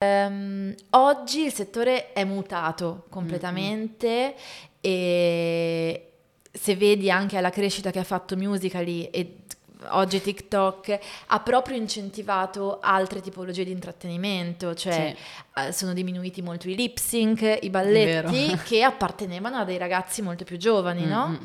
Um, 0.00 0.72
oggi 0.90 1.46
il 1.46 1.52
settore 1.52 2.12
è 2.12 2.22
mutato 2.22 3.06
completamente 3.08 4.06
mm-hmm. 4.06 4.32
e 4.80 6.10
se 6.52 6.76
vedi 6.76 7.10
anche 7.10 7.36
alla 7.36 7.50
crescita 7.50 7.90
che 7.90 7.98
ha 7.98 8.04
fatto 8.04 8.36
Musically 8.36 9.06
e 9.06 9.38
oggi 9.90 10.20
TikTok 10.20 10.98
ha 11.26 11.40
proprio 11.40 11.76
incentivato 11.76 12.78
altre 12.80 13.20
tipologie 13.20 13.64
di 13.64 13.72
intrattenimento, 13.72 14.72
cioè 14.74 15.16
sì. 15.16 15.60
uh, 15.60 15.72
sono 15.72 15.92
diminuiti 15.94 16.42
molto 16.42 16.68
i 16.68 16.76
lip 16.76 16.98
sync, 16.98 17.58
i 17.62 17.68
balletti 17.68 18.56
che 18.64 18.84
appartenevano 18.84 19.56
a 19.56 19.64
dei 19.64 19.78
ragazzi 19.78 20.22
molto 20.22 20.44
più 20.44 20.58
giovani, 20.58 21.02
mm, 21.02 21.08
no? 21.08 21.38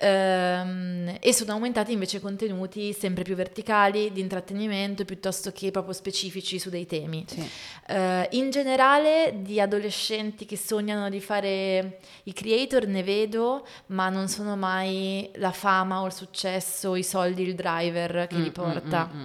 Um, 0.00 1.16
e 1.18 1.32
sono 1.32 1.52
aumentati 1.54 1.90
invece 1.90 2.20
contenuti 2.20 2.92
sempre 2.92 3.24
più 3.24 3.34
verticali 3.34 4.12
di 4.12 4.20
intrattenimento 4.20 5.04
piuttosto 5.04 5.50
che 5.50 5.72
proprio 5.72 5.92
specifici 5.92 6.60
su 6.60 6.70
dei 6.70 6.86
temi. 6.86 7.24
Sì. 7.26 7.40
Uh, 7.88 8.24
in 8.30 8.50
generale 8.50 9.38
di 9.38 9.60
adolescenti 9.60 10.44
che 10.44 10.56
sognano 10.56 11.08
di 11.08 11.20
fare 11.20 11.98
i 12.24 12.32
creator 12.32 12.86
ne 12.86 13.02
vedo, 13.02 13.66
ma 13.86 14.08
non 14.08 14.28
sono 14.28 14.56
mai 14.56 15.28
la 15.34 15.50
fama 15.50 16.00
o 16.00 16.06
il 16.06 16.12
successo, 16.12 16.94
i 16.94 17.02
soldi, 17.02 17.42
il 17.42 17.56
driver 17.56 18.28
che 18.28 18.36
mm, 18.36 18.42
li 18.42 18.50
mm, 18.50 18.52
porta. 18.52 19.10
Mm, 19.12 19.18
mm, 19.18 19.24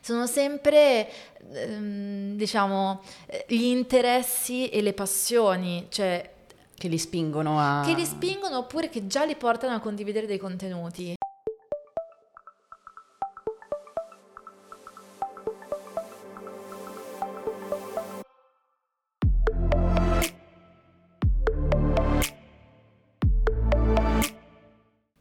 sono 0.00 0.26
sempre, 0.26 1.06
ehm, 1.52 2.36
diciamo, 2.36 3.02
gli 3.46 3.64
interessi 3.64 4.70
e 4.70 4.80
le 4.80 4.94
passioni, 4.94 5.86
cioè 5.90 6.32
che 6.76 6.88
li 6.88 6.98
spingono 6.98 7.58
a... 7.58 7.82
Che 7.84 7.94
li 7.94 8.04
spingono 8.04 8.58
oppure 8.58 8.88
che 8.88 9.06
già 9.06 9.24
li 9.24 9.34
portano 9.34 9.74
a 9.74 9.80
condividere 9.80 10.26
dei 10.26 10.38
contenuti. 10.38 11.15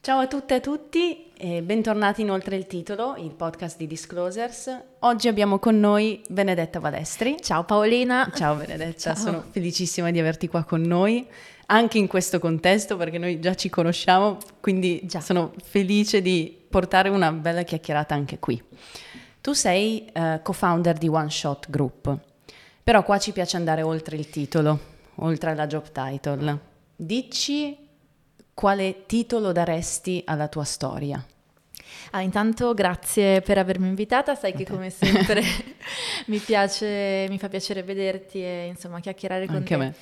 Ciao 0.06 0.20
a 0.20 0.28
tutte 0.28 0.54
e 0.54 0.58
a 0.58 0.60
tutti 0.60 1.32
e 1.36 1.64
bentornati 1.64 2.22
in 2.22 2.30
Oltre 2.30 2.56
il 2.56 2.68
titolo, 2.68 3.16
il 3.18 3.32
podcast 3.32 3.76
di 3.76 3.88
Disclosers. 3.88 4.82
Oggi 5.00 5.28
abbiamo 5.28 5.58
con 5.58 5.80
noi 5.80 6.22
Benedetta 6.30 6.80
Valestri. 6.80 7.38
Ciao 7.42 7.64
Paolina. 7.64 8.32
Ciao 8.36 8.54
Benedetta, 8.54 9.16
Ciao. 9.16 9.16
sono 9.16 9.44
felicissima 9.50 10.12
di 10.12 10.20
averti 10.20 10.48
qua 10.48 10.64
con 10.64 10.82
noi, 10.82 11.28
anche 11.66 11.98
in 11.98 12.06
questo 12.06 12.38
contesto 12.38 12.98
perché 12.98 13.18
noi 13.18 13.40
già 13.40 13.56
ci 13.56 13.68
conosciamo, 13.70 14.38
quindi 14.60 15.02
già. 15.06 15.22
sono 15.22 15.54
felice 15.64 16.22
di 16.22 16.56
portare 16.70 17.10
una 17.10 17.32
bella 17.32 17.64
chiacchierata 17.64 18.14
anche 18.14 18.38
qui. 18.38 18.62
Tu 19.42 19.54
sei 19.54 20.08
uh, 20.14 20.40
co-founder 20.44 21.00
di 21.00 21.08
One 21.08 21.32
Shot 21.32 21.68
Group, 21.72 22.16
però 22.84 23.02
qua 23.02 23.18
ci 23.18 23.32
piace 23.32 23.58
andare 23.58 23.82
oltre 23.82 24.18
il 24.18 24.30
titolo, 24.30 24.80
oltre 25.16 25.50
alla 25.50 25.66
job 25.66 25.92
title. 25.92 26.60
Dici 26.96 27.85
quale 28.56 29.06
titolo 29.06 29.52
daresti 29.52 30.24
alla 30.26 30.48
tua 30.48 30.64
storia? 30.64 31.24
Ah, 32.12 32.22
intanto 32.22 32.74
grazie 32.74 33.42
per 33.42 33.58
avermi 33.58 33.88
invitata, 33.88 34.34
sai 34.34 34.54
che 34.54 34.66
come 34.66 34.90
sempre 34.90 35.44
mi, 36.28 36.38
piace, 36.40 37.28
mi 37.30 37.38
fa 37.38 37.50
piacere 37.50 37.84
vederti 37.84 38.42
e 38.42 38.68
insomma 38.68 39.02
chiacchierare 39.02 39.46
con 39.46 39.58
Anche 39.58 39.68
te. 39.68 39.78
Me. 39.78 39.94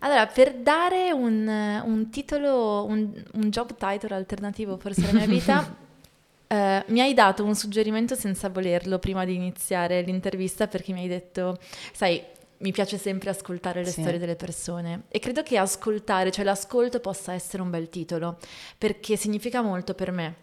Allora, 0.00 0.26
per 0.26 0.54
dare 0.54 1.12
un, 1.12 1.46
un 1.46 2.10
titolo, 2.10 2.84
un, 2.86 3.12
un, 3.32 3.50
job 3.50 3.76
title 3.76 4.16
alternativo 4.16 4.76
forse 4.78 5.02
alla 5.02 5.12
mia 5.12 5.26
vita, 5.26 5.76
eh, 6.48 6.84
mi 6.88 7.00
hai 7.00 7.14
dato 7.14 7.44
un 7.44 7.54
suggerimento 7.54 8.16
senza 8.16 8.48
volerlo 8.48 8.98
prima 8.98 9.24
di 9.24 9.34
iniziare 9.34 10.00
l'intervista 10.00 10.66
perché 10.66 10.92
mi 10.92 11.02
hai 11.02 11.08
detto, 11.08 11.58
sai, 11.92 12.20
mi 12.60 12.72
piace 12.72 12.98
sempre 12.98 13.30
ascoltare 13.30 13.82
le 13.82 13.90
sì. 13.90 14.00
storie 14.00 14.18
delle 14.18 14.36
persone 14.36 15.02
e 15.08 15.18
credo 15.18 15.42
che 15.42 15.56
ascoltare, 15.56 16.30
cioè 16.30 16.44
l'ascolto 16.44 17.00
possa 17.00 17.32
essere 17.32 17.62
un 17.62 17.70
bel 17.70 17.88
titolo, 17.88 18.38
perché 18.76 19.16
significa 19.16 19.62
molto 19.62 19.94
per 19.94 20.12
me. 20.12 20.34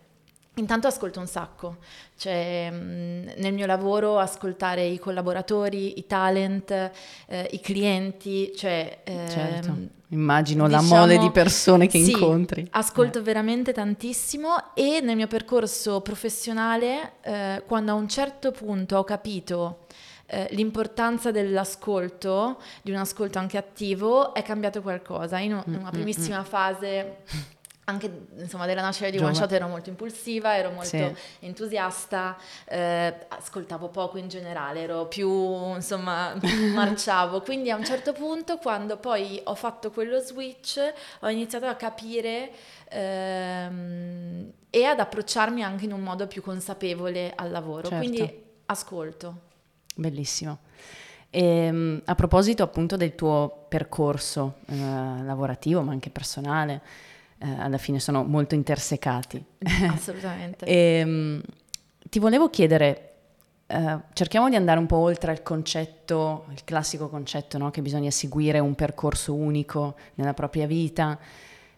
Intanto 0.56 0.88
ascolto 0.88 1.20
un 1.20 1.28
sacco, 1.28 1.78
cioè 2.18 2.72
nel 2.72 3.54
mio 3.54 3.68
lavoro 3.68 4.18
ascoltare 4.18 4.84
i 4.84 4.98
collaboratori, 4.98 6.00
i 6.00 6.08
talent, 6.08 6.72
eh, 6.72 7.48
i 7.52 7.60
clienti, 7.60 8.52
cioè... 8.56 9.02
Eh, 9.04 9.30
certo. 9.30 9.96
Immagino 10.10 10.68
diciamo, 10.68 10.90
la 10.90 11.00
mole 11.00 11.18
di 11.18 11.30
persone 11.30 11.88
che 11.88 12.02
sì, 12.02 12.12
incontri. 12.12 12.66
Ascolto 12.72 13.20
eh. 13.20 13.22
veramente 13.22 13.74
tantissimo 13.74 14.74
e 14.74 15.02
nel 15.02 15.18
mio 15.18 15.28
percorso 15.28 16.02
professionale, 16.02 17.16
eh, 17.22 17.64
quando 17.68 17.92
a 17.92 17.96
un 17.96 18.08
certo 18.08 18.52
punto 18.52 18.98
ho 18.98 19.04
capito 19.04 19.86
eh, 20.28 20.48
l'importanza 20.52 21.32
dell'ascolto, 21.32 22.62
di 22.82 22.92
un 22.92 22.98
ascolto 22.98 23.40
anche 23.40 23.58
attivo, 23.58 24.34
è 24.34 24.44
cambiato 24.44 24.82
qualcosa. 24.82 25.40
In, 25.40 25.54
una 25.54 25.64
mm, 25.68 25.86
mm, 25.86 25.90
primissima 25.90 26.42
mm, 26.42 26.44
fase 26.44 27.18
anche 27.90 28.28
insomma, 28.38 28.66
della 28.66 28.82
nascita 28.82 29.10
di 29.10 29.18
One 29.18 29.34
Shot 29.34 29.52
ero 29.54 29.68
molto 29.70 29.90
impulsiva, 29.90 30.58
ero 30.58 30.72
molto 30.72 30.90
sì. 30.90 31.16
entusiasta, 31.40 32.36
eh, 32.66 33.14
ascoltavo 33.30 33.88
poco 33.88 34.18
in 34.18 34.28
generale, 34.28 34.82
ero 34.82 35.06
più 35.06 35.30
insomma 35.74 36.36
marciavo. 36.74 37.42
Quindi 37.42 37.72
a 37.72 37.78
un 37.78 37.86
certo 37.86 38.12
punto, 38.12 38.58
quando 38.58 38.98
poi 38.98 39.40
ho 39.46 39.56
fatto 39.56 39.92
quello 39.92 40.20
switch, 40.20 40.82
ho 41.22 41.30
iniziato 41.30 41.66
a 41.66 41.76
capire 41.76 42.52
ehm, 42.90 44.52
e 44.70 44.84
ad 44.84 45.00
approcciarmi 45.00 45.64
anche 45.64 45.86
in 45.86 45.94
un 45.94 46.02
modo 46.02 46.28
più 46.28 46.42
consapevole 46.42 47.32
al 47.34 47.52
lavoro. 47.52 47.88
Certo. 47.88 48.06
Quindi 48.06 48.44
ascolto. 48.66 49.46
Bellissimo. 49.98 50.60
E, 51.30 51.44
ehm, 51.44 52.02
a 52.06 52.16
proposito 52.16 52.64
appunto 52.64 52.96
del 52.96 53.16
tuo 53.16 53.66
percorso 53.68 54.58
eh, 54.68 54.76
lavorativo, 54.76 55.82
ma 55.82 55.92
anche 55.92 56.10
personale, 56.10 56.82
eh, 57.40 57.50
alla 57.50 57.78
fine 57.78 58.00
sono 58.00 58.24
molto 58.24 58.56
intersecati. 58.56 59.44
Assolutamente. 59.92 60.66
e, 60.66 60.74
ehm, 61.02 61.42
ti 62.10 62.20
volevo 62.20 62.50
chiedere, 62.50 63.14
eh, 63.68 63.98
cerchiamo 64.14 64.50
di 64.50 64.56
andare 64.56 64.80
un 64.80 64.86
po' 64.86 64.98
oltre 64.98 65.32
al 65.32 65.42
concetto, 65.44 66.46
il 66.52 66.64
classico 66.64 67.10
concetto 67.10 67.58
no? 67.58 67.72
che 67.72 67.82
bisogna 67.82 68.12
seguire 68.12 68.60
un 68.60 68.76
percorso 68.76 69.34
unico 69.34 69.96
nella 70.16 70.34
propria 70.34 70.68
vita, 70.68 71.20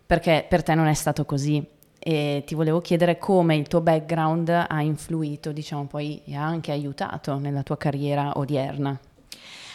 perché 0.06 0.46
per 0.48 0.62
te 0.64 0.76
non 0.76 0.88
è 0.88 0.94
stato 0.94 1.26
così 1.26 1.66
e 2.00 2.44
ti 2.46 2.56
volevo 2.56 2.82
chiedere 2.82 3.18
come 3.18 3.56
il 3.56 3.68
tuo 3.68 3.82
background 3.82 4.50
ha 4.50 4.82
influito, 4.82 5.52
diciamo 5.52 5.86
poi, 5.86 6.22
e 6.26 6.36
ha 6.36 6.44
anche 6.44 6.72
aiutato 6.72 7.38
nella 7.38 7.64
tua 7.64 7.78
carriera 7.78 8.38
odierna. 8.38 8.98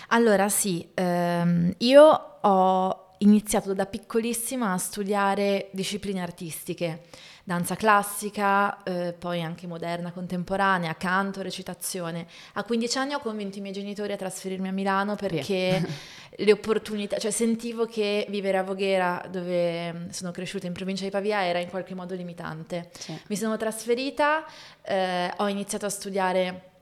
Allora 0.09 0.49
sì, 0.49 0.87
ehm, 0.95 1.75
io 1.79 2.21
ho 2.41 3.04
iniziato 3.25 3.75
da 3.75 3.87
piccolissima 3.87 4.73
a 4.73 4.79
studiare 4.79 5.69
discipline 5.73 6.21
artistiche 6.21 7.03
danza 7.45 7.77
classica, 7.77 8.83
eh, 8.83 9.13
poi 9.13 9.43
anche 9.43 9.67
moderna, 9.67 10.13
contemporanea, 10.13 10.95
canto, 10.95 11.43
recitazione. 11.43 12.27
A 12.55 12.65
15 12.65 12.99
anni 12.99 13.13
ho 13.13 13.21
convinto 13.21 13.59
i 13.59 13.61
miei 13.61 13.75
genitori 13.75 14.13
a 14.13 14.17
trasferirmi 14.17 14.69
a 14.69 14.73
Milano 14.73 15.15
perché 15.15 15.87
le 16.37 16.53
opportunità, 16.53 17.19
cioè 17.19 17.31
sentivo 17.31 17.85
che 17.85 18.27
vivere 18.31 18.57
a 18.57 18.63
Voghera, 18.63 19.23
dove 19.31 19.93
mm, 19.93 20.09
sono 20.09 20.31
cresciuta 20.31 20.67
in 20.67 20.73
provincia 20.73 21.05
di 21.05 21.11
Pavia, 21.11 21.45
era 21.45 21.59
in 21.59 21.69
qualche 21.69 21.95
modo 21.95 22.15
limitante. 22.15 22.89
Sì. 22.99 23.15
Mi 23.27 23.37
sono 23.37 23.59
trasferita, 23.59 24.47
eh, 24.83 25.31
ho 25.37 25.47
iniziato 25.47 25.85
a 25.85 25.91
studiare 25.91 26.73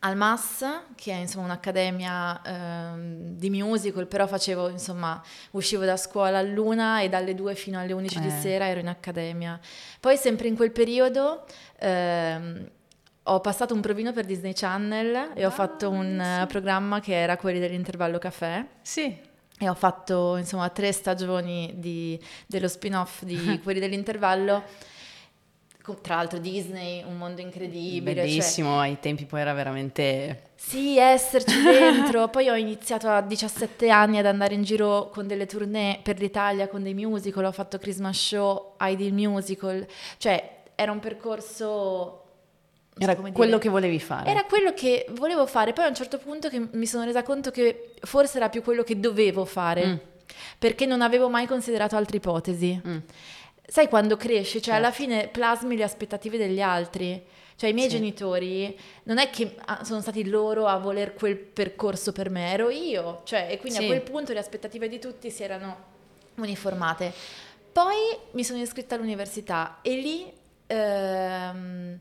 al 0.00 0.16
MAS, 0.16 0.64
che 0.94 1.12
è 1.12 1.16
insomma 1.16 1.46
un'accademia 1.46 2.42
ehm, 2.44 3.36
di 3.36 3.50
musical, 3.50 4.06
però 4.06 4.26
facevo, 4.26 4.68
insomma, 4.68 5.20
uscivo 5.52 5.84
da 5.84 5.96
scuola 5.96 6.38
all'una 6.38 7.00
e 7.00 7.08
dalle 7.08 7.34
due 7.34 7.54
fino 7.54 7.80
alle 7.80 7.92
11 7.92 8.16
eh. 8.16 8.20
di 8.20 8.30
sera 8.30 8.68
ero 8.68 8.80
in 8.80 8.88
accademia. 8.88 9.58
Poi 9.98 10.16
sempre 10.16 10.46
in 10.48 10.54
quel 10.54 10.70
periodo 10.70 11.44
ehm, 11.78 12.70
ho 13.24 13.40
passato 13.40 13.74
un 13.74 13.80
provino 13.80 14.12
per 14.12 14.24
Disney 14.24 14.52
Channel 14.54 15.32
e 15.34 15.44
ho 15.44 15.50
fatto 15.50 15.90
un 15.90 16.38
sì. 16.40 16.46
programma 16.46 17.00
che 17.00 17.14
era 17.14 17.36
quelli 17.36 17.58
dell'intervallo 17.58 18.18
caffè. 18.18 18.64
Sì. 18.80 19.26
E 19.60 19.68
ho 19.68 19.74
fatto 19.74 20.36
insomma 20.36 20.68
tre 20.70 20.92
stagioni 20.92 21.72
di, 21.74 22.18
dello 22.46 22.68
spin-off 22.68 23.24
di 23.24 23.58
quelli 23.64 23.80
dell'intervallo 23.80 24.62
tra 25.96 26.16
l'altro 26.16 26.38
Disney, 26.38 27.02
un 27.02 27.16
mondo 27.16 27.40
incredibile. 27.40 28.14
Cioè 28.14 28.24
Bellissimo, 28.24 28.70
cioè... 28.76 28.86
ai 28.86 28.98
tempi 29.00 29.24
poi 29.24 29.40
era 29.40 29.52
veramente... 29.52 30.42
Sì, 30.56 30.98
esserci 30.98 31.62
dentro. 31.62 32.28
poi 32.28 32.48
ho 32.48 32.56
iniziato 32.56 33.08
a 33.08 33.20
17 33.20 33.88
anni 33.90 34.18
ad 34.18 34.26
andare 34.26 34.54
in 34.54 34.62
giro 34.62 35.08
con 35.12 35.26
delle 35.26 35.46
tournée 35.46 36.00
per 36.02 36.18
l'Italia, 36.18 36.68
con 36.68 36.82
dei 36.82 36.94
musical, 36.94 37.44
ho 37.44 37.52
fatto 37.52 37.78
Christmas 37.78 38.18
Show, 38.18 38.74
Ideal 38.80 39.12
Musical, 39.12 39.86
cioè 40.18 40.62
era 40.74 40.92
un 40.92 41.00
percorso... 41.00 42.24
Era 43.00 43.14
so 43.14 43.20
quello 43.20 43.44
dire. 43.44 43.58
che 43.58 43.68
volevi 43.68 44.00
fare. 44.00 44.28
Era 44.28 44.44
quello 44.44 44.72
che 44.74 45.06
volevo 45.10 45.46
fare, 45.46 45.72
poi 45.72 45.84
a 45.84 45.88
un 45.88 45.94
certo 45.94 46.18
punto 46.18 46.48
mi 46.72 46.86
sono 46.86 47.04
resa 47.04 47.22
conto 47.22 47.52
che 47.52 47.94
forse 48.00 48.38
era 48.38 48.48
più 48.48 48.62
quello 48.62 48.82
che 48.82 48.98
dovevo 48.98 49.44
fare, 49.44 49.86
mm. 49.86 49.96
perché 50.58 50.84
non 50.84 51.00
avevo 51.00 51.28
mai 51.28 51.46
considerato 51.46 51.94
altre 51.94 52.16
ipotesi. 52.16 52.80
Mm 52.84 52.98
sai 53.70 53.86
quando 53.88 54.16
cresci, 54.16 54.62
cioè 54.62 54.72
certo. 54.72 54.78
alla 54.78 54.90
fine 54.90 55.28
plasmi 55.28 55.76
le 55.76 55.84
aspettative 55.84 56.38
degli 56.38 56.60
altri. 56.60 57.22
Cioè 57.54 57.70
i 57.70 57.72
miei 57.72 57.90
Sì. 57.90 57.96
genitori 57.96 58.78
non 59.04 59.18
è 59.18 59.30
che 59.30 59.56
ah, 59.66 59.82
sono 59.84 60.00
stati 60.00 60.26
loro 60.28 60.66
a 60.66 60.78
voler 60.78 61.12
quel 61.14 61.36
percorso 61.36 62.12
per 62.12 62.30
me, 62.30 62.52
ero 62.52 62.70
io. 62.70 63.20
Cioè, 63.24 63.48
e 63.50 63.58
quindi 63.58 63.78
Sì. 63.80 63.84
a 63.84 63.86
quel 63.88 64.00
punto 64.02 64.32
le 64.32 64.38
aspettative 64.38 64.88
di 64.88 64.98
tutti 64.98 65.28
si 65.30 65.42
erano 65.42 65.76
uniformate. 66.36 67.12
Poi 67.72 67.96
mi 68.32 68.44
sono 68.44 68.60
iscritta 68.60 68.94
all'università 68.94 69.78
e 69.82 69.90
lì, 69.96 70.32
ehm, 70.66 71.98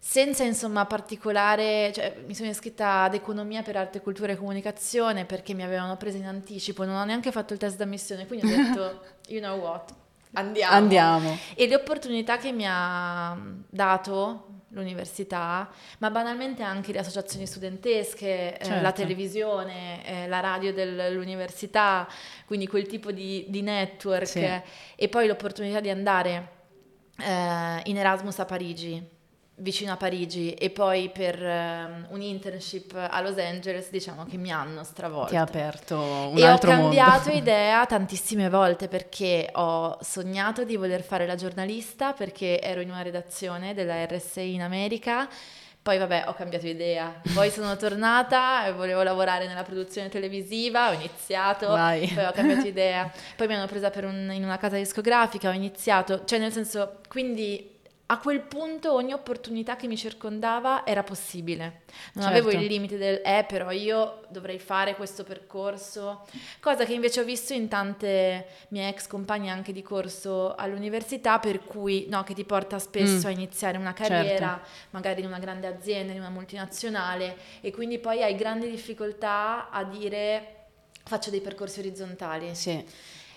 senza 0.00 0.42
insomma 0.44 0.84
particolare, 0.84 1.92
cioè 1.92 2.16
mi 2.26 2.34
sono 2.34 2.48
iscritta 2.50 3.02
ad 3.02 3.14
economia 3.14 3.62
per 3.62 3.76
arte, 3.76 4.00
cultura 4.00 4.32
e 4.32 4.36
comunicazione 4.36 5.24
perché 5.26 5.54
mi 5.54 5.62
avevano 5.62 5.96
preso 5.96 6.16
in 6.16 6.26
anticipo, 6.26 6.84
non 6.84 6.96
ho 6.96 7.04
neanche 7.04 7.30
fatto 7.32 7.52
il 7.52 7.58
test 7.58 7.76
d'ammissione, 7.76 8.26
quindi 8.26 8.46
ho 8.46 8.56
detto, 8.56 9.00
you 9.28 9.40
know 9.40 9.58
what, 9.58 9.92
andiamo. 10.32 10.74
Andiamo. 10.74 11.38
E 11.54 11.66
le 11.66 11.74
opportunità 11.76 12.36
che 12.38 12.52
mi 12.52 12.64
ha 12.68 13.36
dato 13.68 14.44
l'università, 14.72 15.68
ma 15.98 16.10
banalmente 16.10 16.62
anche 16.62 16.92
le 16.92 16.98
associazioni 16.98 17.46
studentesche, 17.46 18.58
eh, 18.58 18.64
Certo. 18.64 18.82
la 18.82 18.92
televisione, 18.92 20.06
eh, 20.06 20.28
la 20.28 20.40
radio 20.40 20.72
dell'università, 20.74 22.06
quindi 22.44 22.66
quel 22.66 22.86
tipo 22.86 23.10
di, 23.10 23.46
di 23.48 23.62
network, 23.62 24.26
Sì. 24.26 24.46
e 24.96 25.08
poi 25.08 25.26
l'opportunità 25.26 25.80
di 25.80 25.88
andare 25.90 26.48
eh, 27.18 27.80
in 27.84 27.96
Erasmus 27.96 28.38
a 28.40 28.44
Parigi, 28.44 29.16
vicino 29.60 29.92
a 29.92 29.96
Parigi, 29.96 30.52
e 30.54 30.70
poi 30.70 31.10
per 31.10 31.40
ehm, 31.42 32.06
un 32.10 32.20
internship 32.22 32.94
a 32.94 33.20
Los 33.20 33.38
Angeles, 33.38 33.90
diciamo 33.90 34.24
che 34.24 34.36
mi 34.36 34.50
hanno 34.52 34.84
stravolto. 34.84 35.30
Ti 35.30 35.36
ha 35.36 35.42
aperto 35.42 35.96
un 35.96 36.38
e 36.38 36.44
ho 36.44 36.50
altro 36.50 36.70
cambiato 36.70 37.28
mondo. 37.28 37.38
idea 37.38 37.84
tantissime 37.86 38.48
volte 38.48 38.88
perché 38.88 39.48
ho 39.52 39.96
sognato 40.00 40.64
di 40.64 40.76
voler 40.76 41.02
fare 41.02 41.26
la 41.26 41.34
giornalista 41.34 42.12
perché 42.12 42.60
ero 42.60 42.80
in 42.80 42.90
una 42.90 43.02
redazione 43.02 43.74
della 43.74 44.04
RSI 44.04 44.54
in 44.54 44.62
America. 44.62 45.28
Poi 45.80 45.96
vabbè, 45.96 46.24
ho 46.26 46.34
cambiato 46.34 46.66
idea. 46.66 47.20
Poi 47.32 47.50
sono 47.50 47.74
tornata 47.76 48.66
e 48.66 48.72
volevo 48.72 49.02
lavorare 49.02 49.46
nella 49.46 49.62
produzione 49.62 50.10
televisiva, 50.10 50.90
ho 50.90 50.92
iniziato, 50.92 51.68
Vai. 51.68 52.06
poi 52.08 52.24
ho 52.24 52.32
cambiato 52.32 52.66
idea. 52.66 53.10
Poi 53.36 53.46
mi 53.46 53.54
hanno 53.54 53.66
presa 53.66 53.88
per 53.88 54.04
un- 54.04 54.30
in 54.32 54.44
una 54.44 54.58
casa 54.58 54.76
discografica, 54.76 55.48
ho 55.48 55.52
iniziato, 55.52 56.24
cioè 56.26 56.38
nel 56.38 56.52
senso, 56.52 56.98
quindi 57.08 57.77
a 58.10 58.18
quel 58.18 58.40
punto 58.40 58.94
ogni 58.94 59.12
opportunità 59.12 59.76
che 59.76 59.86
mi 59.86 59.96
circondava 59.96 60.86
era 60.86 61.02
possibile. 61.02 61.82
Non 62.14 62.24
Certo. 62.24 62.28
avevo 62.28 62.50
il 62.52 62.66
limite 62.66 62.96
del 62.96 63.20
eh, 63.22 63.44
però 63.46 63.70
io 63.70 64.22
dovrei 64.30 64.58
fare 64.58 64.94
questo 64.94 65.24
percorso, 65.24 66.26
cosa 66.58 66.86
che 66.86 66.94
invece 66.94 67.20
ho 67.20 67.24
visto 67.24 67.52
in 67.52 67.68
tante 67.68 68.46
mie 68.68 68.88
ex 68.88 69.06
compagne 69.08 69.50
anche 69.50 69.72
di 69.72 69.82
corso 69.82 70.54
all'università, 70.54 71.38
per 71.38 71.64
cui 71.64 72.06
no, 72.08 72.22
che 72.24 72.32
ti 72.32 72.44
porta 72.44 72.78
spesso 72.78 73.26
Mm. 73.26 73.30
a 73.30 73.30
iniziare 73.30 73.76
una 73.76 73.92
carriera, 73.92 74.58
magari 74.90 75.20
in 75.20 75.26
una 75.26 75.38
grande 75.38 75.66
azienda, 75.66 76.12
in 76.12 76.18
una 76.20 76.30
multinazionale, 76.30 77.36
e 77.60 77.70
quindi 77.70 77.98
poi 77.98 78.22
hai 78.22 78.34
grandi 78.36 78.70
difficoltà 78.70 79.68
a 79.70 79.84
dire 79.84 80.54
faccio 81.04 81.28
dei 81.28 81.40
percorsi 81.42 81.80
orizzontali. 81.80 82.54
Sì. 82.54 82.84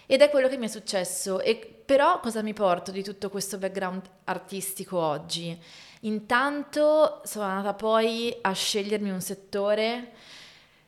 Ed 0.06 0.21
è 0.21 0.30
quello 0.30 0.48
che 0.48 0.57
mi 0.57 0.65
è 0.65 0.69
successo. 0.69 1.39
E 1.42 1.56
però 1.86 2.19
cosa 2.19 2.42
mi 2.42 2.53
porto 2.53 2.92
di 2.92 3.03
tutto 3.03 3.30
questo 3.30 3.57
background 3.57 4.01
artistico 4.25 4.98
oggi? 4.98 5.57
Intanto 6.01 7.21
sono 7.25 7.45
andata 7.45 7.74
poi 7.74 8.36
a 8.42 8.51
scegliermi 8.53 9.09
un 9.12 9.21
settore 9.21 10.12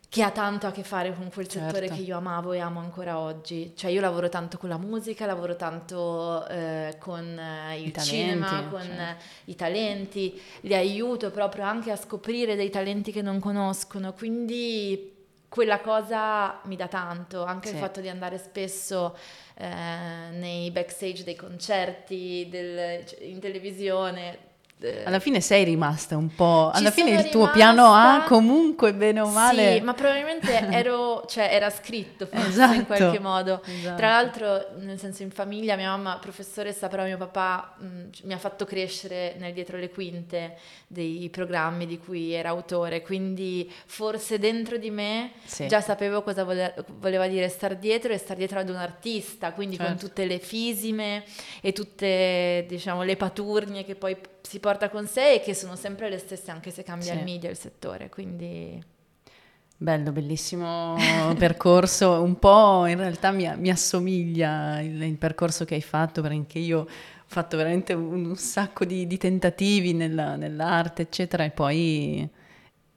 che 0.09 0.21
ha 0.21 0.29
tanto 0.29 0.67
a 0.67 0.71
che 0.71 0.83
fare 0.83 1.11
con 1.15 1.31
quel 1.33 1.49
settore 1.49 1.87
Certo. 1.87 1.95
che 1.95 2.01
io 2.01 2.17
amavo 2.17 2.53
e 2.53 2.59
amo 2.59 2.79
ancora 2.79 3.17
oggi. 3.17 3.73
Cioè 3.75 3.89
io 3.89 3.99
lavoro 3.99 4.29
tanto 4.29 4.59
con 4.59 4.69
la 4.69 4.77
musica, 4.77 5.25
lavoro 5.25 5.55
tanto 5.55 6.47
eh, 6.49 6.97
con 6.99 7.23
eh, 7.37 7.79
il 7.79 7.87
I 7.87 7.91
talenti, 7.91 8.15
cinema, 8.15 8.67
con 8.69 8.81
certo. 8.81 9.23
i 9.45 9.55
talenti, 9.55 10.41
li 10.61 10.75
aiuto 10.75 11.31
proprio 11.31 11.63
anche 11.65 11.89
a 11.89 11.95
scoprire 11.95 12.55
dei 12.55 12.69
talenti 12.69 13.11
che 13.11 13.23
non 13.23 13.39
conoscono, 13.39 14.13
quindi 14.13 15.12
quella 15.53 15.81
cosa 15.81 16.59
mi 16.63 16.75
dà 16.75 16.87
tanto, 16.87 17.43
anche 17.43 17.69
il 17.69 17.75
Sì. 17.75 17.79
fatto 17.79 18.01
di 18.01 18.09
andare 18.09 18.39
spesso 18.39 19.15
eh, 19.55 19.67
nei 20.31 20.71
backstage 20.71 21.23
dei 21.23 21.35
concerti, 21.35 22.47
del- 22.49 23.05
cioè, 23.05 23.21
in 23.21 23.39
televisione. 23.39 24.51
Eh, 24.83 25.03
Alla 25.05 25.19
fine 25.19 25.39
sei 25.41 25.63
rimasta 25.63 26.17
un 26.17 26.33
po'. 26.35 26.69
Ci 26.73 26.79
Alla 26.79 26.91
fine 26.91 27.11
il 27.11 27.29
tuo 27.29 27.49
piano 27.51 27.83
rimasta- 27.85 28.23
A, 28.23 28.27
comunque, 28.27 28.93
bene 28.93 29.21
o 29.21 29.27
male. 29.29 29.77
Sì, 29.77 29.81
ma 29.81 29.93
probabilmente 29.93 30.51
ero, 30.71 31.23
cioè 31.27 31.49
era 31.51 31.69
scritto 31.69 32.25
forse 32.25 32.45
in 32.45 32.49
Esatto. 32.51 32.83
qualche 32.85 33.19
modo. 33.19 33.61
Esatto. 33.65 33.95
Tra 33.97 34.07
l'altro, 34.09 34.67
nel 34.79 34.99
senso 34.99 35.23
in 35.23 35.31
famiglia, 35.31 35.75
mia 35.75 35.89
mamma 35.89 36.17
professoressa, 36.19 36.87
però 36.87 37.03
mio 37.03 37.17
papà 37.17 37.75
mh, 37.79 38.09
c- 38.11 38.21
mi 38.23 38.33
ha 38.33 38.37
fatto 38.37 38.65
crescere 38.65 39.35
nel 39.39 39.53
dietro 39.53 39.77
le 39.77 39.89
quinte 39.89 40.57
dei 40.87 41.29
programmi 41.31 41.85
di 41.85 41.97
cui 41.97 42.33
era 42.33 42.49
autore, 42.49 43.01
quindi 43.01 43.71
forse 43.85 44.37
dentro 44.37 44.77
di 44.77 44.91
me 44.91 45.31
Sì. 45.45 45.67
già 45.67 45.81
sapevo 45.81 46.21
cosa 46.21 46.43
vole- 46.43 46.75
voleva 46.99 47.27
dire 47.27 47.47
star 47.49 47.75
dietro 47.77 48.11
e 48.13 48.17
star 48.17 48.37
dietro 48.37 48.59
ad 48.59 48.69
un 48.69 48.75
artista, 48.75 49.53
quindi 49.53 49.77
con 49.77 49.85
Certo. 49.87 50.07
tutte 50.07 50.25
le 50.25 50.39
fisime 50.39 51.23
e 51.61 51.71
tutte, 51.73 52.65
diciamo, 52.67 53.03
le 53.03 53.15
paturnie 53.15 53.83
che 53.85 53.95
poi 53.95 54.15
si 54.43 54.59
porta 54.59 54.89
con 54.89 55.07
sé 55.07 55.33
e 55.35 55.39
che 55.41 55.55
sono 55.55 55.75
sempre 55.75 56.09
le 56.09 56.19
stesse 56.19 56.51
anche 56.51 56.69
se 56.71 56.83
cambia 56.83 57.13
Sì. 57.13 57.17
il 57.17 57.23
media, 57.23 57.49
il 57.49 57.57
settore, 57.57 58.09
quindi... 58.09 58.83
Bello, 59.75 60.11
bellissimo 60.13 60.95
percorso, 61.37 62.21
un 62.21 62.39
po' 62.39 62.85
in 62.85 62.97
realtà 62.97 63.31
mi, 63.31 63.51
mi 63.57 63.69
assomiglia 63.69 64.79
il, 64.79 65.01
il 65.01 65.17
percorso 65.17 65.65
che 65.65 65.75
hai 65.75 65.81
fatto, 65.81 66.21
perché 66.21 66.59
io 66.59 66.79
ho 66.81 66.87
fatto 67.25 67.57
veramente 67.57 67.91
un, 67.93 68.25
un 68.25 68.35
sacco 68.37 68.85
di, 68.85 69.05
di 69.07 69.17
tentativi 69.17 69.93
nella- 69.93 70.35
nell'arte, 70.37 71.01
eccetera, 71.01 71.43
e 71.43 71.49
poi 71.49 72.29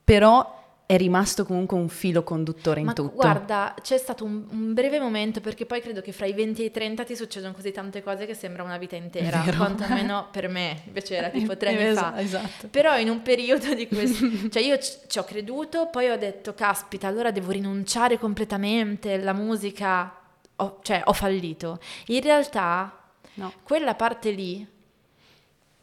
però 0.04 0.55
è 0.86 0.96
rimasto 0.96 1.44
comunque 1.44 1.76
un 1.76 1.88
filo 1.88 2.22
conduttore 2.22 2.78
in 2.78 2.86
Ma 2.86 2.92
tutto. 2.92 3.14
guarda, 3.16 3.74
c'è 3.82 3.98
stato 3.98 4.24
un, 4.24 4.44
un 4.50 4.72
breve 4.72 5.00
momento 5.00 5.40
perché 5.40 5.66
poi 5.66 5.80
credo 5.80 6.00
che 6.00 6.12
fra 6.12 6.26
i 6.26 6.32
20 6.32 6.62
e 6.62 6.66
i 6.66 6.70
30 6.70 7.02
ti 7.02 7.16
succedono 7.16 7.52
così 7.52 7.72
tante 7.72 8.04
cose 8.04 8.24
che 8.24 8.34
sembra 8.34 8.62
una 8.62 8.78
vita 8.78 8.94
intera, 8.94 9.40
Vero. 9.40 9.56
quantomeno 9.56 10.28
per 10.32 10.48
me, 10.48 10.82
invece 10.86 11.16
era 11.16 11.28
tipo 11.28 11.56
tre 11.56 11.70
anni 11.70 11.84
Es- 11.90 11.98
fa. 11.98 12.20
Esatto. 12.20 12.68
Però 12.68 12.96
in 12.98 13.08
un 13.10 13.20
periodo 13.22 13.74
di 13.74 13.88
questo, 13.88 14.24
cioè 14.48 14.62
io 14.62 14.78
ci 14.78 14.92
ci 15.08 15.18
ho 15.18 15.24
creduto, 15.24 15.88
poi 15.90 16.08
ho 16.08 16.16
detto, 16.16 16.54
caspita, 16.54 17.08
allora 17.08 17.32
devo 17.32 17.50
rinunciare 17.50 18.18
completamente 18.18 19.12
alla 19.14 19.32
musica, 19.32 20.12
Ho- 20.56 20.78
cioè 20.82 21.02
ho 21.04 21.12
fallito. 21.12 21.80
In 22.06 22.20
realtà 22.22 22.96
No. 23.34 23.52
quella 23.64 23.94
parte 23.94 24.30
lì, 24.30 24.66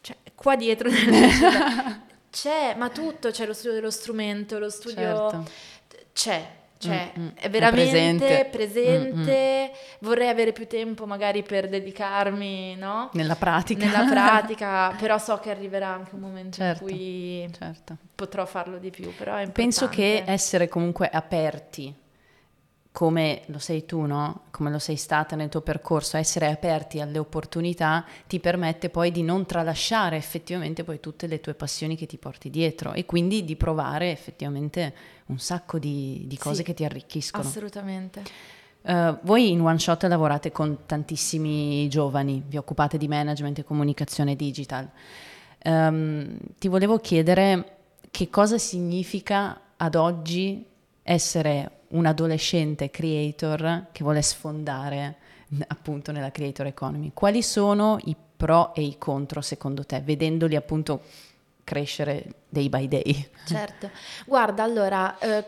cioè 0.02 0.16
qua 0.34 0.56
dietro 0.56 0.90
c'è, 2.34 2.74
ma 2.76 2.90
tutto, 2.90 3.30
c'è 3.30 3.46
lo 3.46 3.54
studio 3.54 3.74
dello 3.74 3.92
strumento, 3.92 4.58
lo 4.58 4.72
studio 4.72 5.30
Certo. 5.30 5.46
c'è, 6.14 6.50
c'è, 6.80 7.12
Mm, 7.16 7.22
mm. 7.26 7.28
è 7.36 7.42
È 7.42 7.50
veramente 7.52 8.48
presente. 8.50 8.50
presente, 8.52 9.72
vorrei 10.00 10.30
avere 10.30 10.52
più 10.52 10.66
tempo 10.68 11.06
magari 11.06 11.44
per 11.44 11.70
dedicarmi, 11.70 12.76
no? 12.76 13.12
Nella 13.14 13.36
pratica. 13.36 13.86
Nella 13.86 14.06
pratica, 14.10 14.90
però 15.00 15.20
so 15.20 15.38
che 15.38 15.52
arriverà 15.52 15.90
anche 15.90 16.16
un 16.16 16.22
momento 16.22 16.58
Certo. 16.58 16.84
in 16.84 16.90
cui 16.90 17.50
Certo. 17.56 17.98
potrò 18.16 18.46
farlo 18.48 18.80
di 18.80 18.90
più, 18.90 19.14
però 19.16 19.36
è 19.36 19.48
Penso 19.52 19.88
che 19.88 20.24
essere 20.26 20.68
comunque 20.68 21.08
aperti, 21.08 21.94
come 22.94 23.42
lo 23.48 23.58
sei 23.58 23.86
tu, 23.86 24.02
no? 24.02 24.44
Come 24.52 24.70
lo 24.70 24.78
sei 24.78 24.98
stata 24.98 25.36
nel 25.36 25.50
tuo 25.50 25.62
percorso, 25.62 26.16
essere 26.16 26.52
aperti 26.52 27.02
alle 27.02 27.18
opportunità 27.18 28.06
ti 28.28 28.40
permette 28.40 28.90
poi 28.90 29.12
di 29.12 29.24
non 29.24 29.48
tralasciare 29.48 30.16
effettivamente 30.16 30.84
poi 30.84 31.00
tutte 31.00 31.26
le 31.26 31.42
tue 31.42 31.56
passioni 31.56 31.96
che 31.96 32.06
ti 32.06 32.18
porti 32.18 32.52
dietro 32.52 32.94
e 32.94 33.08
quindi 33.08 33.44
di 33.44 33.56
provare 33.56 34.12
effettivamente 34.12 34.94
un 35.26 35.40
sacco 35.40 35.80
di, 35.80 36.26
di 36.28 36.38
cose 36.38 36.58
Sì, 36.58 36.64
che 36.64 36.76
ti 36.76 36.86
arricchiscono. 36.86 37.44
Assolutamente. 37.44 38.22
Eh, 38.84 39.18
voi 39.24 39.50
in 39.50 39.62
One 39.62 39.80
Shot 39.80 40.04
lavorate 40.04 40.52
con 40.52 40.86
tantissimi 40.86 41.88
giovani, 41.88 42.44
vi 42.46 42.58
occupate 42.58 43.00
di 43.00 43.08
management 43.08 43.58
e 43.58 43.64
comunicazione 43.64 44.36
digital. 44.36 44.88
Ehm, 45.64 46.38
ti 46.60 46.68
volevo 46.68 47.00
chiedere 47.00 47.78
che 48.12 48.30
cosa 48.30 48.60
significa 48.60 49.62
ad 49.78 49.96
oggi 49.96 50.64
essere 51.02 51.80
un 51.94 52.06
adolescente 52.06 52.90
creator 52.90 53.88
che 53.92 54.04
vuole 54.04 54.22
sfondare 54.22 55.16
appunto 55.68 56.12
nella 56.12 56.32
creator 56.32 56.68
economy. 56.68 57.12
Quali 57.14 57.42
sono 57.42 57.98
i 58.06 58.16
pro 58.36 58.74
e 58.76 58.82
i 58.82 58.98
contro 58.98 59.42
secondo 59.42 59.86
te, 59.86 60.02
vedendoli 60.02 60.56
appunto 60.56 61.02
crescere 61.64 62.26
day 62.50 62.70
by 62.70 62.88
day? 62.88 63.30
Certo. 63.46 63.90
Guarda, 64.26 64.64
allora, 64.64 65.18
eh, 65.20 65.46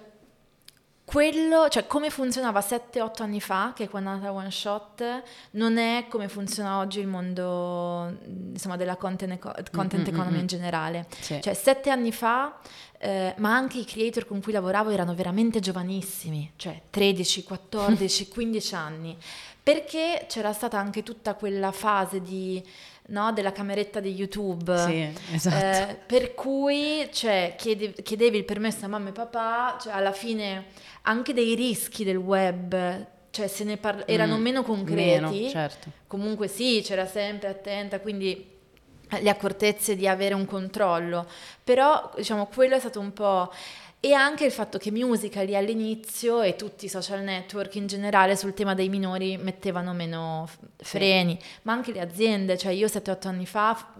quello, 1.06 1.70
cioè 1.70 1.86
come 1.86 2.10
funzionava 2.10 2.60
7-8 2.60 3.22
anni 3.22 3.40
fa, 3.40 3.74
che 3.76 3.84
è 3.84 3.90
quando 3.90 4.10
è 4.10 4.14
nata 4.16 4.34
One 4.34 4.50
Shot, 4.50 5.24
non 5.52 5.78
è 5.78 6.08
come 6.10 6.28
funziona 6.28 6.80
oggi 6.80 7.00
il 7.00 7.08
mondo, 7.08 8.06
mh, 8.10 8.50
insomma, 8.54 8.76
della 8.76 8.96
content, 8.96 9.34
eco- 9.34 9.54
content 9.72 10.02
Mm, 10.08 10.12
mm, 10.12 10.14
economy 10.16 10.38
mm. 10.38 10.40
in 10.40 10.48
generale. 10.48 11.06
Sì. 11.20 11.40
Cioè, 11.42 11.54
sette 11.54 11.92
anni 11.92 12.12
fa, 12.12 12.58
eh, 12.98 13.36
ma 13.38 13.56
anche 13.56 13.78
i 13.78 13.86
creator 13.86 14.26
con 14.26 14.42
cui 14.42 14.52
lavoravo 14.52 14.90
erano 14.90 15.14
veramente 15.14 15.60
giovanissimi, 15.60 16.54
cioè 16.56 16.82
13, 16.90 17.44
14, 17.44 18.28
15 18.28 18.76
anni. 18.76 19.18
perché 19.66 20.26
c'era 20.30 20.54
stata 20.54 20.78
anche 20.78 21.02
tutta 21.02 21.34
quella 21.34 21.72
fase 21.72 22.22
di, 22.22 22.64
no, 23.08 23.32
della 23.34 23.52
cameretta 23.52 24.00
di 24.00 24.14
YouTube, 24.14 24.76
Sì, 24.78 25.14
esatto. 25.34 25.92
eh, 25.92 25.96
per 26.06 26.34
cui 26.34 27.08
cioè, 27.12 27.56
chiede- 27.58 27.94
chiedevi 28.02 28.38
il 28.38 28.46
permesso 28.46 28.86
a 28.86 28.88
mamma 28.88 29.10
e 29.10 29.12
papà, 29.12 29.78
cioè, 29.82 29.94
alla 29.94 30.12
fine 30.12 30.66
anche 31.04 31.34
dei 31.34 31.54
rischi 31.56 32.04
del 32.04 32.18
web, 32.18 33.06
cioè 33.30 33.48
se 33.48 33.64
ne 33.64 33.78
parla- 33.78 34.08
erano 34.08 34.38
Mm, 34.38 34.42
meno 34.42 34.64
concreti, 34.64 35.02
meno, 35.32 35.50
certo. 35.50 35.90
comunque 36.08 36.48
sì, 36.48 36.82
c'era 36.84 37.06
sempre 37.06 37.50
attenta, 37.50 38.00
quindi 38.00 38.54
eh, 39.12 39.22
le 39.22 39.30
accortezze 39.30 39.96
di 39.96 40.08
avere 40.08 40.34
un 40.34 40.46
controllo, 40.46 41.28
però 41.64 42.12
diciamo 42.16 42.48
quello 42.48 42.76
è 42.76 42.80
stato 42.80 43.00
un 43.00 43.14
po'... 43.14 43.52
E 44.06 44.14
anche 44.14 44.46
il 44.46 44.52
fatto 44.52 44.78
che 44.78 44.92
Musical.ly 44.92 45.56
all'inizio 45.56 46.44
e 46.44 46.56
tutti 46.56 46.86
i 46.86 46.90
social 46.90 47.24
network 47.24 47.74
in 47.74 47.88
generale 47.88 48.36
sul 48.36 48.54
tema 48.54 48.76
dei 48.76 48.88
minori 48.88 49.36
mettevano 49.36 49.94
meno 49.94 50.48
freni, 50.78 51.36
ma 51.64 51.74
anche 51.74 51.92
le 51.92 52.02
aziende, 52.02 52.56
cioè 52.56 52.72
io 52.72 52.86
7-8 52.86 53.28
anni 53.28 53.48
fa 53.48 53.94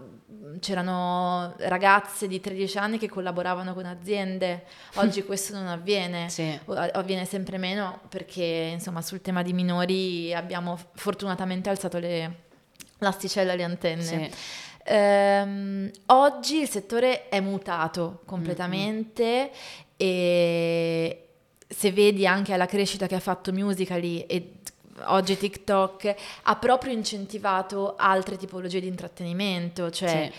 c'erano 0.60 1.54
ragazze 1.58 2.28
di 2.28 2.38
13 2.38 2.78
anni 2.78 2.98
che 2.98 3.08
collaboravano 3.08 3.74
con 3.74 3.84
aziende, 3.84 4.66
oggi 4.94 5.24
questo 5.24 5.54
non 5.54 5.66
avviene, 5.66 6.28
Sì. 6.28 6.56
avviene 6.66 7.24
sempre 7.24 7.58
meno 7.58 8.02
perché 8.08 8.68
insomma 8.74 9.02
sul 9.02 9.20
tema 9.20 9.42
di 9.42 9.52
minori 9.52 10.32
abbiamo 10.32 10.78
fortunatamente 10.94 11.68
alzato 11.68 11.98
le, 11.98 12.42
l'asticella 12.98 13.54
e 13.54 13.56
le 13.56 13.64
antenne. 13.64 14.02
Sì. 14.02 14.30
Ehm, 14.88 15.90
oggi 16.06 16.60
il 16.60 16.68
settore 16.68 17.28
è 17.28 17.40
mutato 17.40 18.20
completamente 18.24 19.50
e 19.96 21.28
se 21.68 21.92
vedi 21.92 22.26
anche 22.26 22.52
alla 22.52 22.66
crescita 22.66 23.06
che 23.06 23.14
ha 23.14 23.20
fatto 23.20 23.52
Musical.ly 23.52 24.20
e 24.20 24.52
oggi 25.04 25.36
TikTok 25.36 26.14
ha 26.44 26.56
proprio 26.56 26.92
incentivato 26.92 27.96
altre 27.96 28.36
tipologie 28.36 28.80
di 28.80 28.86
intrattenimento, 28.86 29.90
cioè 29.90 30.24
eh, 30.24 30.32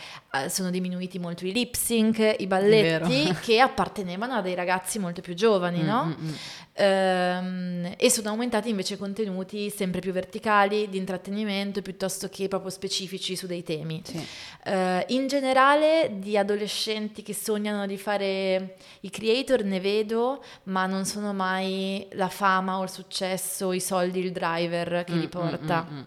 sono 0.50 0.70
diminuiti 0.70 1.20
molto 1.20 1.46
i 1.46 1.52
lip 1.52 1.74
sync, 1.76 2.36
i 2.40 2.48
balletti 2.48 3.34
che 3.42 3.60
appartenevano 3.60 4.34
a 4.36 4.42
dei 4.42 4.56
ragazzi 4.56 5.00
molto 5.00 5.22
più 5.22 5.34
giovani, 5.34 5.82
no? 5.84 6.06
Mm, 6.20 6.28
mm. 6.28 6.34
Ehm, 6.80 7.94
e 7.98 8.10
sono 8.12 8.30
aumentati 8.30 8.70
invece 8.70 8.98
contenuti 8.98 9.70
sempre 9.70 10.00
più 10.00 10.12
verticali 10.12 10.88
di 10.90 10.98
intrattenimento 10.98 11.82
piuttosto 11.82 12.30
che 12.30 12.48
proprio 12.48 12.70
specifici 12.70 13.36
su 13.36 13.48
dei 13.48 13.64
temi. 13.64 14.02
Sì. 14.06 14.24
Eh, 14.66 15.06
in 15.10 15.28
generale 15.28 16.12
di 16.20 16.38
adolescenti 16.38 17.24
che 17.24 17.34
sognano 17.34 17.86
di 17.88 17.98
fare 17.98 18.76
i 19.02 19.10
creator 19.10 19.64
ne 19.64 19.80
vedo, 19.80 20.44
ma 20.64 20.86
non 20.86 21.06
sono 21.06 21.34
mai 21.34 22.06
la 22.12 22.30
fama 22.30 22.78
o 22.78 22.84
il 22.84 22.90
successo, 22.90 23.72
i 23.74 23.80
soldi, 23.82 24.20
il 24.20 24.32
driver 24.32 25.04
che 25.04 25.14
Mm, 25.14 25.20
li 25.20 25.28
porta. 25.28 25.88
mm, 25.90 25.94
mm, 25.96 25.98
mm. 26.00 26.04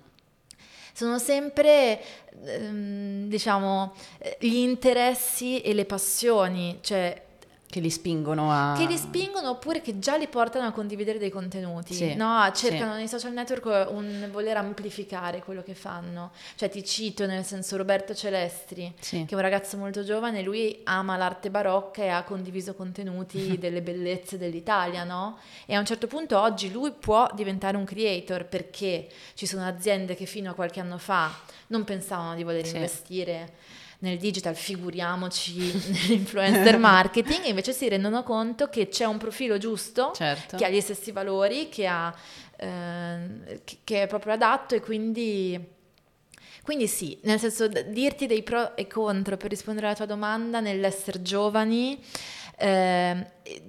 Sono 0.92 1.18
sempre, 1.18 2.00
ehm, 2.44 3.28
diciamo, 3.28 3.94
gli 4.38 4.56
interessi 4.56 5.60
e 5.60 5.74
le 5.74 5.84
passioni, 5.84 6.78
cioè 6.82 7.28
Che 7.70 7.78
li 7.78 7.88
spingono 7.88 8.50
a... 8.50 8.74
che 8.76 8.84
li 8.86 8.96
spingono 8.96 9.50
oppure 9.50 9.80
che 9.80 10.00
già 10.00 10.16
li 10.16 10.26
portano 10.26 10.66
a 10.66 10.72
condividere 10.72 11.18
dei 11.18 11.30
contenuti, 11.30 11.94
Sì, 11.94 12.14
no? 12.14 12.50
Cercano 12.52 12.92
sì. 12.92 12.98
nei 12.98 13.06
social 13.08 13.32
network 13.32 13.90
un 13.92 14.28
voler 14.32 14.56
amplificare 14.56 15.40
quello 15.40 15.62
che 15.62 15.74
fanno. 15.74 16.32
Cioè 16.56 16.68
ti 16.68 16.84
cito 16.84 17.26
nel 17.26 17.44
senso 17.44 17.76
Roberto 17.76 18.12
Celestri, 18.12 18.92
Sì. 18.98 19.24
che 19.24 19.30
è 19.30 19.34
un 19.36 19.40
ragazzo 19.40 19.76
molto 19.76 20.02
giovane, 20.02 20.42
lui 20.42 20.80
ama 20.82 21.16
l'arte 21.16 21.48
barocca 21.48 22.02
e 22.02 22.08
ha 22.08 22.24
condiviso 22.24 22.74
contenuti 22.74 23.56
delle 23.60 23.82
bellezze 23.82 24.36
dell'Italia, 24.36 25.04
no? 25.04 25.38
E 25.64 25.76
a 25.76 25.78
un 25.78 25.86
certo 25.86 26.08
punto 26.08 26.40
oggi 26.40 26.72
lui 26.72 26.90
può 26.90 27.28
diventare 27.32 27.76
un 27.76 27.84
creator 27.84 28.46
perché 28.46 29.08
ci 29.34 29.46
sono 29.46 29.64
aziende 29.64 30.16
che 30.16 30.26
fino 30.26 30.50
a 30.50 30.54
qualche 30.54 30.80
anno 30.80 30.98
fa 30.98 31.30
non 31.68 31.84
pensavano 31.84 32.34
di 32.34 32.42
voler 32.42 32.66
investire 32.66 33.52
nel 34.00 34.18
digital, 34.18 34.54
figuriamoci 34.54 35.56
nell'influencer 35.90 36.76
marketing, 36.80 37.44
invece 37.46 37.72
si 37.72 37.88
rendono 37.88 38.22
conto 38.22 38.68
che 38.68 38.88
c'è 38.88 39.04
un 39.06 39.18
profilo 39.18 39.56
giusto 39.58 40.12
Certo. 40.14 40.56
che 40.56 40.64
ha 40.64 40.68
gli 40.68 40.80
stessi 40.80 41.10
valori, 41.12 41.68
che, 41.68 41.86
ha, 41.86 42.14
ehm, 42.56 43.60
che- 43.84 44.02
è 44.02 44.06
proprio 44.06 44.32
adatto 44.34 44.74
e 44.74 44.80
quindi, 44.80 45.58
quindi 46.62 46.86
sì, 46.86 47.18
nel 47.22 47.38
senso 47.38 47.68
dirti 47.68 48.26
dei 48.26 48.42
pro 48.42 48.76
e 48.76 48.86
contro 48.86 49.36
per 49.36 49.50
rispondere 49.50 49.86
alla 49.86 49.96
tua 49.96 50.06
domanda 50.06 50.60
nell'essere 50.60 51.22
giovani. 51.22 51.98
ehm, 52.62 53.26
e- 53.42 53.62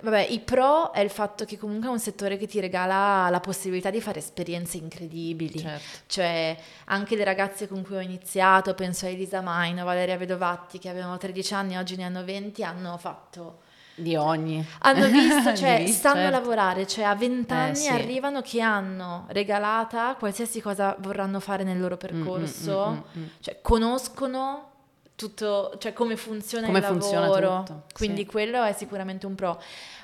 Vabbè, 0.00 0.26
i 0.30 0.40
pro 0.40 0.92
è 0.92 1.00
il 1.00 1.10
fatto 1.10 1.44
che 1.44 1.58
comunque 1.58 1.88
è 1.88 1.90
un 1.90 1.98
settore 1.98 2.36
che 2.36 2.46
ti 2.46 2.60
regala 2.60 3.28
la 3.30 3.40
possibilità 3.40 3.90
di 3.90 4.00
fare 4.00 4.18
esperienze 4.20 4.76
incredibili. 4.76 5.58
Certo. 5.58 5.84
Cioè, 6.06 6.56
anche 6.86 7.16
le 7.16 7.24
ragazze 7.24 7.66
con 7.66 7.82
cui 7.84 7.96
ho 7.96 8.00
iniziato, 8.00 8.74
penso 8.74 9.06
a 9.06 9.08
Elisa 9.08 9.40
Maino, 9.40 9.84
Valeria 9.84 10.16
Vedovatti, 10.16 10.78
che 10.78 10.88
avevano 10.88 11.16
13 11.18 11.54
anni, 11.54 11.76
oggi 11.76 11.96
ne 11.96 12.04
hanno 12.04 12.22
20, 12.24 12.62
hanno 12.62 12.96
fatto 12.96 13.58
Di 13.96 14.14
ogni. 14.14 14.64
hanno 14.80 15.06
visto, 15.10 15.54
cioè 15.56 15.82
vista, 15.84 16.10
sanno 16.10 16.22
certo. 16.22 16.38
lavorare, 16.38 16.86
cioè 16.86 17.04
a 17.04 17.14
20 17.16 17.52
Eh, 17.52 17.56
anni 17.56 17.74
sì. 17.74 17.88
arrivano 17.88 18.40
che 18.42 18.60
hanno 18.60 19.24
regalata 19.30 20.14
qualsiasi 20.16 20.60
cosa 20.60 20.94
vorranno 21.00 21.40
fare 21.40 21.64
nel 21.64 21.80
loro 21.80 21.96
Mm, 21.96 21.98
percorso, 21.98 22.86
mm, 22.90 22.92
mm, 22.92 23.20
mm, 23.20 23.22
mm. 23.24 23.26
cioè 23.40 23.58
conoscono 23.60 24.70
tutto, 25.18 25.74
cioè 25.78 25.92
come 25.92 26.14
funziona 26.16 26.66
Come 26.66 26.78
il 26.78 26.84
funziona 26.84 27.26
lavoro, 27.26 27.62
tutto, 27.64 27.82
quindi 27.92 28.20
sì. 28.20 28.26
quello 28.26 28.62
è 28.62 28.72
sicuramente 28.72 29.26
un 29.26 29.34
pro. 29.34 29.60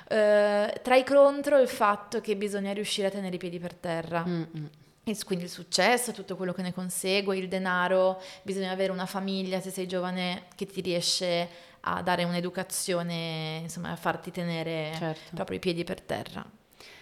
Eh, 0.09 0.79
tra 0.83 0.95
i 0.97 1.05
contro 1.05 1.57
il 1.57 1.69
fatto 1.69 2.19
che 2.19 2.35
bisogna 2.35 2.73
riuscire 2.73 3.07
a 3.07 3.11
tenere 3.11 3.35
i 3.35 3.39
piedi 3.39 3.57
per 3.57 3.73
terra. 3.75 4.25
Mm, 4.27 4.43
mm. 4.57 4.65
E 5.05 5.13
s- 5.13 5.23
quindi 5.23 5.45
il 5.45 5.49
successo, 5.51 6.11
tutto 6.11 6.35
quello 6.35 6.51
che 6.51 6.61
ne 6.63 6.73
consegue, 6.73 7.37
il 7.37 7.47
denaro, 7.47 8.21
bisogna 8.41 8.71
avere 8.71 8.91
una 8.91 9.05
famiglia 9.05 9.61
se 9.61 9.69
sei 9.69 9.87
giovane 9.87 10.47
che 10.53 10.65
ti 10.65 10.81
riesce 10.81 11.47
a 11.87 12.01
dare 12.01 12.25
un'educazione, 12.25 13.59
insomma, 13.61 13.91
a 13.91 13.95
farti 13.95 14.31
tenere 14.31 14.91
Certo. 14.97 15.33
proprio 15.33 15.55
i 15.55 15.59
piedi 15.61 15.85
per 15.85 16.01
terra. 16.01 16.45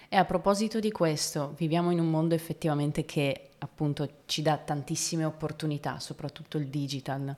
E 0.08 0.16
a 0.16 0.24
proposito 0.26 0.80
di 0.80 0.92
questo, 0.92 1.56
viviamo 1.58 1.90
in 1.90 2.00
un 2.00 2.12
mondo 2.12 2.36
effettivamente 2.36 3.06
che 3.06 3.50
appunto 3.58 4.08
ci 4.26 4.44
dà 4.44 4.58
tantissime 4.58 5.26
opportunità, 5.26 6.00
soprattutto 6.00 6.60
il 6.60 6.68
digital. 6.68 7.36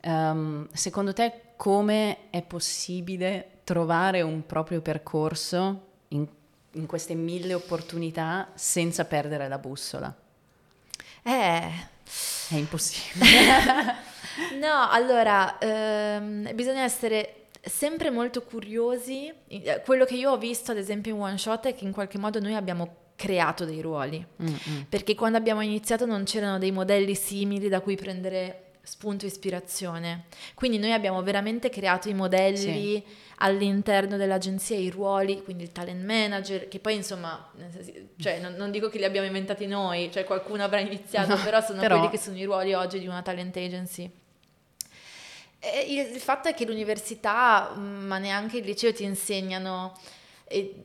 Ehm, 0.00 0.68
secondo 0.72 1.12
te 1.12 1.32
come 1.56 2.30
è 2.30 2.42
possibile 2.42 3.60
trovare 3.64 4.22
un 4.22 4.46
proprio 4.46 4.80
percorso 4.80 5.86
in, 6.08 6.26
in 6.72 6.86
queste 6.86 7.14
mille 7.14 7.54
opportunità 7.54 8.48
senza 8.54 9.04
perdere 9.04 9.48
la 9.48 9.58
bussola? 9.58 10.14
Eh, 11.22 11.70
È 12.48 12.54
impossibile. 12.54 13.26
no, 14.60 14.88
allora, 14.90 15.58
ehm, 15.58 16.54
bisogna 16.54 16.82
essere 16.82 17.46
sempre 17.60 18.10
molto 18.10 18.42
curiosi. 18.42 19.32
Eh, 19.48 19.82
Quello 19.84 20.04
che 20.04 20.14
io 20.14 20.30
ho 20.30 20.38
visto, 20.38 20.70
ad 20.70 20.78
esempio, 20.78 21.14
in 21.14 21.20
One 21.20 21.38
Shot 21.38 21.66
è 21.66 21.74
che 21.74 21.84
in 21.84 21.92
qualche 21.92 22.18
modo 22.18 22.40
noi 22.40 22.54
abbiamo 22.54 23.06
creato 23.16 23.64
dei 23.64 23.80
ruoli. 23.82 24.24
Mm, 24.42 24.46
mm. 24.46 24.80
Perché 24.88 25.14
quando 25.14 25.36
abbiamo 25.36 25.60
iniziato 25.60 26.06
non 26.06 26.24
c'erano 26.24 26.58
dei 26.58 26.70
modelli 26.70 27.14
simili 27.14 27.68
da 27.68 27.80
cui 27.80 27.96
prendere 27.96 28.67
spunto 28.88 29.26
ispirazione. 29.26 30.24
Quindi 30.54 30.78
noi 30.78 30.92
abbiamo 30.92 31.22
veramente 31.22 31.68
creato 31.68 32.08
i 32.08 32.14
modelli 32.14 33.04
all'interno 33.36 34.16
dell'agenzia, 34.16 34.76
i 34.76 34.88
ruoli, 34.88 35.42
quindi 35.42 35.62
il 35.64 35.72
talent 35.72 36.02
manager, 36.02 36.68
che 36.68 36.78
poi 36.78 36.94
insomma, 36.94 37.52
cioè, 38.18 38.40
non, 38.40 38.54
non 38.54 38.70
dico 38.70 38.88
che 38.88 38.96
li 38.98 39.04
abbiamo 39.04 39.26
inventati 39.26 39.66
noi, 39.66 40.10
cioè 40.10 40.24
qualcuno 40.24 40.64
avrà 40.64 40.80
iniziato, 40.80 41.36
No, 41.36 41.42
però 41.44 41.60
sono 41.60 41.80
però- 41.80 41.98
quelli 41.98 42.10
che 42.10 42.18
sono 42.18 42.38
i 42.38 42.44
ruoli 42.44 42.72
oggi 42.72 42.98
di 42.98 43.06
una 43.06 43.20
talent 43.22 43.54
agency. 43.58 44.10
E 45.60 45.80
il, 45.88 46.14
il 46.14 46.20
fatto 46.20 46.48
è 46.48 46.54
che 46.54 46.64
l'università, 46.64 47.74
ma 47.76 48.16
neanche 48.18 48.58
il 48.58 48.64
liceo 48.64 48.92
ti 48.92 49.04
insegnano 49.04 49.96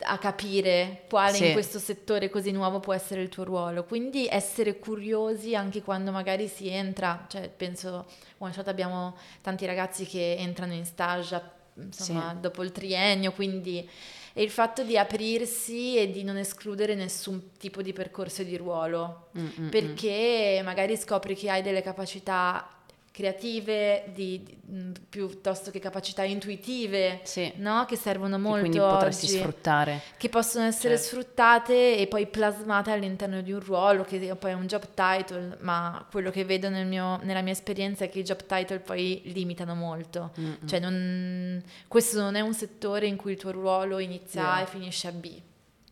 a 0.01 0.17
capire 0.17 1.03
quale 1.10 1.36
Sì. 1.36 1.46
in 1.48 1.53
questo 1.53 1.79
settore 1.79 2.29
così 2.29 2.51
nuovo 2.51 2.79
può 2.79 2.93
essere 2.93 3.22
il 3.22 3.29
tuo 3.29 3.43
ruolo. 3.46 3.86
Quindi 3.86 4.27
essere 4.29 4.77
curiosi 4.79 5.55
anche 5.55 5.82
quando 5.82 6.12
magari 6.12 6.48
si 6.48 6.67
entra, 6.67 7.25
cioè 7.29 7.50
penso 7.50 8.05
one 8.39 8.51
shot 8.51 8.67
abbiamo 8.67 9.15
tanti 9.41 9.65
ragazzi 9.65 10.05
che 10.05 10.36
entrano 10.38 10.74
in 10.74 10.86
stage 10.86 11.41
insomma 11.75 12.32
Sì. 12.34 12.39
dopo 12.41 12.62
il 12.62 12.72
triennio, 12.72 13.32
quindi 13.32 13.89
il 14.34 14.50
fatto 14.50 14.84
di 14.84 14.98
aprirsi 14.98 15.96
e 15.98 16.12
di 16.12 16.24
non 16.24 16.38
escludere 16.38 16.93
nessun 16.96 17.51
tipo 17.58 17.82
di 17.82 17.93
percorso 17.93 18.41
e 18.41 18.46
di 18.46 18.58
ruolo 18.58 19.27
Mm, 19.38 19.41
mm, 19.46 19.50
mm. 19.65 19.70
perché 19.70 20.62
magari 20.63 20.98
scopri 20.98 21.36
che 21.36 21.50
hai 21.50 21.62
delle 21.62 21.82
capacità 21.82 22.67
creative 23.13 24.05
di, 24.12 24.41
di- 24.43 24.58
mh, 24.74 24.91
piuttosto 25.08 25.70
che 25.70 25.77
capacità 25.77 26.24
intuitive, 26.24 27.20
Sì. 27.24 27.51
no? 27.58 27.86
Che 27.86 27.96
servono 27.96 28.38
Che 28.38 28.41
molto 28.41 28.60
quindi 28.62 28.77
potresti 28.79 29.25
oggi, 29.27 29.38
sfruttare. 29.38 30.01
che 30.17 30.29
possono 30.29 30.65
essere 30.65 30.96
Certo. 30.98 31.03
sfruttate 31.10 31.98
e 31.98 32.08
poi 32.08 32.25
plasmate 32.25 32.89
all'interno 32.89 33.41
di 33.41 33.51
un 33.51 33.60
ruolo 33.60 34.03
che 34.03 34.17
poi 34.36 34.50
è 34.51 34.53
un 34.55 34.65
job 34.65 34.88
title, 34.96 35.58
ma 35.62 36.03
quello 36.10 36.32
che 36.32 36.43
vedo 36.43 36.70
nel 36.70 36.88
mio- 36.88 37.20
nella 37.22 37.41
mia 37.41 37.53
esperienza 37.53 38.03
è 38.03 38.10
che 38.10 38.20
i 38.20 38.24
job 38.24 38.46
title 38.48 38.79
poi 38.79 39.22
limitano 39.25 39.75
molto. 39.75 40.32
Mm, 40.39 40.46
mm. 40.63 40.67
Cioè 40.67 40.79
non- 40.79 41.63
questo 41.88 42.20
non 42.20 42.34
è 42.34 42.41
un 42.41 42.55
settore 42.55 43.05
in 43.05 43.15
cui 43.15 43.34
il 43.34 43.38
tuo 43.38 43.51
ruolo 43.51 44.00
inizia 44.00 44.50
A 44.51 44.55
Vero. 44.55 44.67
e 44.67 44.72
finisce 44.72 45.08
a 45.08 45.12
B. 45.12 45.32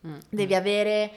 Mm, 0.08 0.14
Devi 0.28 0.54
avere 0.56 1.10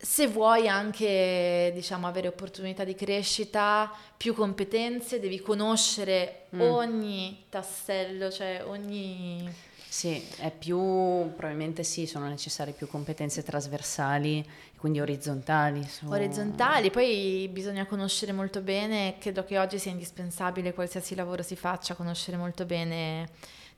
se 0.00 0.26
vuoi 0.28 0.66
anche, 0.66 1.70
diciamo, 1.74 2.06
avere 2.06 2.28
opportunità 2.28 2.84
di 2.84 2.94
crescita, 2.94 3.92
più 4.16 4.34
competenze, 4.34 5.20
devi 5.20 5.40
conoscere 5.40 6.46
mm. 6.54 6.60
ogni 6.60 7.44
tassello, 7.48 8.30
cioè 8.30 8.62
ogni... 8.66 9.68
Sì, 9.90 10.24
è 10.36 10.52
più, 10.52 10.78
probabilmente 10.78 11.82
sì, 11.82 12.06
sono 12.06 12.28
necessarie 12.28 12.72
più 12.72 12.86
competenze 12.86 13.42
trasversali, 13.42 14.48
quindi 14.76 15.00
orizzontali. 15.00 15.84
Su... 15.86 16.06
Orizzontali, 16.08 16.90
poi 16.90 17.48
bisogna 17.52 17.84
conoscere 17.86 18.32
molto 18.32 18.60
bene, 18.60 19.16
credo 19.18 19.44
che 19.44 19.58
oggi 19.58 19.78
sia 19.78 19.90
indispensabile, 19.90 20.72
qualsiasi 20.72 21.14
lavoro 21.14 21.42
si 21.42 21.56
faccia, 21.56 21.94
conoscere 21.94 22.36
molto 22.36 22.64
bene 22.64 23.28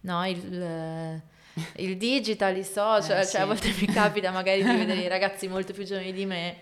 no, 0.02 0.26
il 0.26 1.23
il 1.76 1.97
digital, 1.97 2.56
i 2.56 2.64
social, 2.64 3.21
eh, 3.21 3.23
cioè 3.23 3.25
sì. 3.25 3.37
a 3.37 3.44
volte 3.44 3.73
mi 3.78 3.87
capita 3.87 4.30
magari 4.32 4.62
di 4.62 4.76
vedere 4.76 5.00
i 5.00 5.09
ragazzi 5.09 5.49
molto 5.49 5.73
più 5.73 5.85
giovani 5.85 6.12
di 6.12 6.26
me 6.26 6.61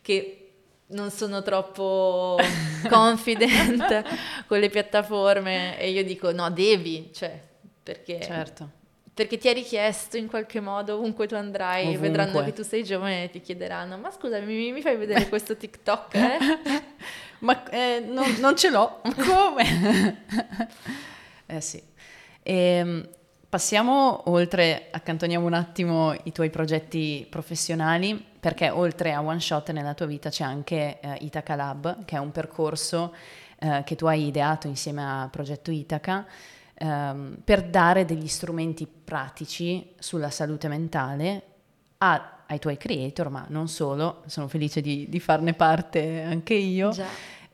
che 0.00 0.36
non 0.88 1.10
sono 1.10 1.42
troppo 1.42 2.38
confident 2.88 4.04
con 4.46 4.58
le 4.58 4.68
piattaforme 4.68 5.78
e 5.78 5.90
io 5.90 6.04
dico 6.04 6.32
no, 6.32 6.50
devi, 6.50 7.10
cioè, 7.12 7.38
perché... 7.82 8.20
Certo. 8.20 8.80
Perché 9.14 9.36
ti 9.36 9.46
è 9.46 9.52
richiesto 9.52 10.16
in 10.16 10.26
qualche 10.26 10.58
modo, 10.58 10.94
ovunque 10.94 11.26
tu 11.26 11.34
andrai, 11.34 11.82
Ovunque. 11.82 12.08
vedranno 12.08 12.42
che 12.42 12.54
tu 12.54 12.62
sei 12.62 12.82
giovane 12.82 13.24
e 13.24 13.30
ti 13.30 13.42
chiederanno, 13.42 13.98
ma 13.98 14.10
scusami, 14.10 14.46
mi, 14.46 14.72
mi 14.72 14.80
fai 14.80 14.96
vedere 14.96 15.28
questo 15.28 15.54
TikTok? 15.54 16.14
Eh? 16.14 16.38
ma 17.40 17.68
eh, 17.68 18.00
no, 18.00 18.24
non 18.38 18.56
ce 18.56 18.70
l'ho, 18.70 19.02
come? 19.18 20.24
eh 21.44 21.60
sì. 21.60 21.82
E, 22.42 22.54
ehm, 22.54 23.08
Passiamo 23.52 24.30
oltre, 24.30 24.88
accantoniamo 24.90 25.44
un 25.44 25.52
attimo 25.52 26.14
i 26.22 26.32
tuoi 26.32 26.48
progetti 26.48 27.26
professionali, 27.28 28.24
perché 28.40 28.70
oltre 28.70 29.12
a 29.12 29.22
One 29.22 29.40
Shot 29.40 29.72
nella 29.72 29.92
tua 29.92 30.06
vita 30.06 30.30
c'è 30.30 30.42
anche 30.42 30.98
eh, 30.98 31.18
Itaca 31.20 31.54
Lab, 31.54 32.06
che 32.06 32.16
è 32.16 32.18
un 32.18 32.32
percorso 32.32 33.14
eh, 33.58 33.82
che 33.84 33.94
tu 33.94 34.06
hai 34.06 34.28
ideato 34.28 34.68
insieme 34.68 35.04
a 35.04 35.28
Progetto 35.30 35.70
Itaca 35.70 36.26
ehm, 36.72 37.40
per 37.44 37.64
dare 37.64 38.06
degli 38.06 38.26
strumenti 38.26 38.86
pratici 38.86 39.92
sulla 39.98 40.30
salute 40.30 40.68
mentale 40.68 41.42
a, 41.98 42.44
ai 42.46 42.58
tuoi 42.58 42.78
creator, 42.78 43.28
ma 43.28 43.44
non 43.50 43.68
solo, 43.68 44.22
sono 44.28 44.48
felice 44.48 44.80
di, 44.80 45.10
di 45.10 45.20
farne 45.20 45.52
parte 45.52 46.22
anche 46.22 46.54
io. 46.54 46.88
Già 46.88 47.04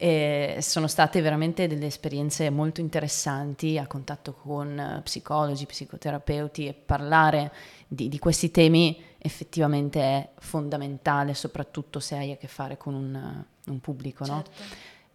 e 0.00 0.59
sono 0.61 0.87
state 0.87 1.21
veramente 1.21 1.67
delle 1.67 1.87
esperienze 1.87 2.49
molto 2.50 2.81
interessanti 2.81 3.78
a 3.78 3.88
contatto 3.88 4.33
con 4.33 5.00
psicologi, 5.02 5.67
psicoterapeuti 5.67 6.69
e 6.69 6.73
parlare 6.73 7.52
di, 7.88 8.09
di 8.09 8.19
questi 8.21 8.52
temi 8.52 9.02
effettivamente 9.19 10.00
è 10.00 10.28
fondamentale, 10.38 11.35
soprattutto 11.35 11.99
se 11.99 12.17
hai 12.17 12.31
a 12.31 12.37
che 12.37 12.47
fare 12.47 12.76
con 12.76 12.95
un, 12.95 13.45
un 13.67 13.81
pubblico, 13.81 14.25
certo. 14.25 14.50
no? 14.57 14.67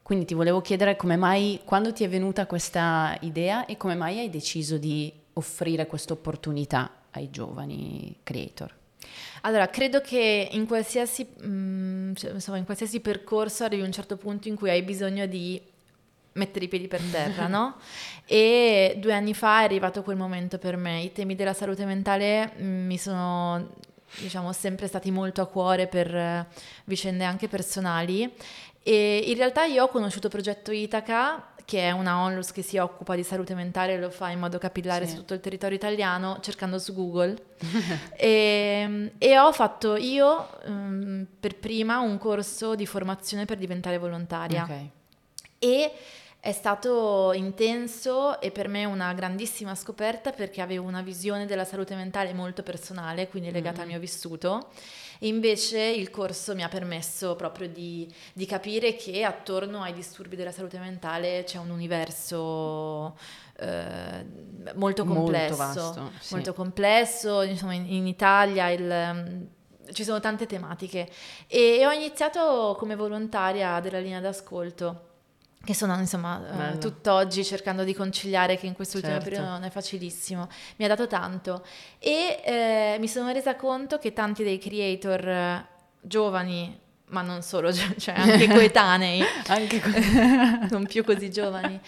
Quindi 0.01 0.25
ti 0.25 0.33
volevo 0.33 0.59
chiedere 0.59 0.97
come 0.97 1.15
mai, 1.15 1.61
quando 1.63 1.93
ti 1.93 2.03
è 2.03 2.09
venuta 2.09 2.45
questa 2.45 3.17
idea 3.21 3.65
e 3.65 3.77
come 3.77 3.95
mai 3.95 4.19
hai 4.19 4.29
deciso 4.29 4.77
di 4.77 5.13
offrire 5.33 5.87
questa 5.87 6.11
opportunità 6.11 7.03
ai 7.11 7.29
giovani 7.29 8.17
creator? 8.21 8.82
Allora, 9.41 9.67
credo 9.69 10.01
che 10.01 10.49
in 10.51 10.65
qualsiasi, 10.65 11.25
mh, 11.25 11.47
mm, 11.47 12.13
cioè, 12.13 12.31
insomma, 12.31 12.57
in 12.57 12.65
qualsiasi 12.65 12.99
percorso 12.99 13.63
arrivi 13.63 13.83
a 13.83 13.85
un 13.85 13.91
certo 13.91 14.17
punto 14.17 14.47
in 14.47 14.55
cui 14.55 14.69
hai 14.69 14.81
bisogno 14.83 15.25
di 15.25 15.61
mettere 16.33 16.65
i 16.65 16.67
piedi 16.67 16.87
per 16.87 17.01
terra, 17.11 17.47
no? 17.47 17.75
E 18.25 18.95
due 18.99 19.13
anni 19.13 19.33
fa 19.33 19.61
è 19.61 19.63
arrivato 19.63 20.01
quel 20.01 20.15
momento 20.15 20.57
per 20.57 20.77
me. 20.77 21.01
I 21.01 21.11
temi 21.11 21.35
della 21.35 21.53
salute 21.53 21.85
mentale 21.85 22.53
mm, 22.59 22.85
mi 22.85 22.97
sono 22.97 23.81
diciamo 24.17 24.53
sempre 24.53 24.87
stati 24.87 25.11
molto 25.11 25.41
a 25.41 25.47
cuore 25.47 25.87
per 25.87 26.15
eh, 26.15 26.47
vicende 26.85 27.23
anche 27.23 27.47
personali 27.47 28.31
e 28.83 29.23
in 29.25 29.35
realtà 29.35 29.63
io 29.63 29.83
ho 29.83 29.87
conosciuto 29.87 30.29
Progetto 30.29 30.71
Itaca 30.71 31.52
che 31.65 31.81
è 31.81 31.91
una 31.91 32.19
onlus 32.19 32.51
che 32.51 32.61
si 32.61 32.77
occupa 32.77 33.15
di 33.15 33.23
salute 33.23 33.53
mentale 33.55 33.93
e 33.93 33.99
lo 33.99 34.09
fa 34.09 34.29
in 34.29 34.39
modo 34.39 34.57
capillare 34.57 35.05
sì. 35.05 35.11
su 35.11 35.17
tutto 35.19 35.33
il 35.33 35.39
territorio 35.39 35.75
italiano, 35.75 36.39
cercando 36.41 36.79
su 36.79 36.93
Google. 36.93 37.35
e, 38.15 38.81
ehm, 38.83 39.11
e, 39.17 39.37
ho 39.39 39.51
fatto 39.51 39.95
io 39.95 40.49
um, 40.65 41.25
per 41.39 41.55
prima 41.57 41.99
un 41.99 42.17
corso 42.17 42.75
di 42.75 42.85
formazione 42.85 43.45
per 43.45 43.57
diventare 43.57 43.97
volontaria. 43.97 44.63
Okay. 44.63 44.89
E 45.59 45.91
è 46.39 46.51
stato 46.51 47.31
intenso 47.33 48.41
e 48.41 48.51
per 48.51 48.67
me 48.67 48.83
una 48.83 49.13
grandissima 49.13 49.75
scoperta 49.75 50.31
perché 50.31 50.59
avevo 50.61 50.85
una 50.85 51.01
visione 51.01 51.45
della 51.45 51.63
salute 51.63 51.95
mentale 51.95 52.33
molto 52.33 52.63
personale, 52.63 53.29
quindi 53.29 53.49
legata 53.49 53.77
mm. 53.77 53.81
al 53.81 53.87
mio 53.87 53.99
vissuto 53.99 54.67
e 55.23 55.27
invece 55.27 55.79
il 55.79 56.09
corso 56.09 56.53
mi 56.53 56.63
ha 56.63 56.67
permesso 56.67 57.37
proprio 57.37 57.69
di, 57.69 58.13
di 58.33 58.45
capire 58.45 58.97
che 58.97 59.23
attorno 59.23 59.81
ai 59.81 59.93
disturbi 59.93 60.35
della 60.35 60.51
salute 60.51 60.77
mentale 60.79 61.45
c'è 61.45 61.59
un 61.59 61.69
universo 61.69 63.17
eh, 63.57 64.25
molto 64.75 65.05
complesso, 65.05 65.55
molto, 65.55 65.81
vasto, 65.81 66.11
sì. 66.19 66.33
molto 66.33 66.53
complesso, 66.53 67.41
insomma 67.41 67.73
in, 67.73 67.85
in 67.93 68.05
Italia 68.05 68.69
il 68.71 69.47
ci 69.93 70.03
sono 70.03 70.19
tante 70.19 70.45
tematiche. 70.45 71.09
E 71.47 71.85
ho 71.85 71.91
iniziato 71.91 72.75
come 72.77 72.95
volontaria 72.95 73.79
della 73.79 73.99
linea 73.99 74.19
d'ascolto 74.19 75.11
che 75.65 75.73
sono 75.73 75.97
insomma 75.97 76.73
uh, 76.73 76.77
tutt'oggi 76.77 77.45
cercando 77.45 77.85
di 77.85 77.93
conciliare 77.93 78.57
che 78.57 78.67
in 78.67 78.73
quest'ultimo 78.73 79.13
certo. 79.13 79.29
periodo 79.29 79.49
non 79.49 79.63
è 79.63 79.69
facilissimo, 79.69 80.49
mi 80.75 80.85
ha 80.85 80.89
dato 80.89 81.07
tanto. 81.07 81.65
E 81.99 82.41
eh, 82.43 82.97
mi 82.99 83.07
sono 83.07 83.31
resa 83.31 83.55
conto 83.55 83.97
che 83.97 84.11
tanti 84.11 84.43
dei 84.43 84.57
creator 84.57 85.25
eh, 85.25 85.65
giovani, 86.01 86.77
ma 87.07 87.21
non 87.21 87.41
solo, 87.43 87.71
cioè 87.97 88.13
anche 88.13 88.47
coetanei, 88.47 89.23
anche 89.47 89.79
co- 89.79 90.67
non 90.69 90.85
più 90.85 91.05
così 91.05 91.31
giovani, 91.31 91.79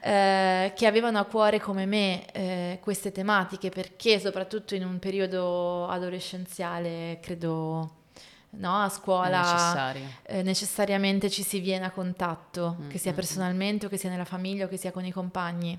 eh, 0.00 0.72
che 0.76 0.86
avevano 0.86 1.18
a 1.18 1.24
cuore 1.24 1.58
come 1.58 1.86
me 1.86 2.30
eh, 2.30 2.78
queste 2.80 3.10
tematiche 3.10 3.68
perché 3.70 4.20
soprattutto 4.20 4.76
in 4.76 4.84
un 4.84 5.00
periodo 5.00 5.88
adolescenziale 5.88 7.18
credo 7.20 7.97
no? 8.50 8.82
a 8.82 8.88
scuola 8.88 9.94
eh, 10.22 10.42
necessariamente 10.42 11.30
ci 11.30 11.42
si 11.42 11.60
viene 11.60 11.86
a 11.86 11.90
contatto, 11.90 12.76
mm, 12.80 12.88
che 12.88 12.98
sia 12.98 13.10
mm, 13.10 13.14
mm. 13.14 13.16
personalmente 13.16 13.86
o 13.86 13.88
che 13.88 13.96
sia 13.96 14.10
nella 14.10 14.24
famiglia 14.24 14.64
o 14.64 14.68
che 14.68 14.76
sia 14.76 14.92
con 14.92 15.04
i 15.04 15.12
compagni 15.12 15.78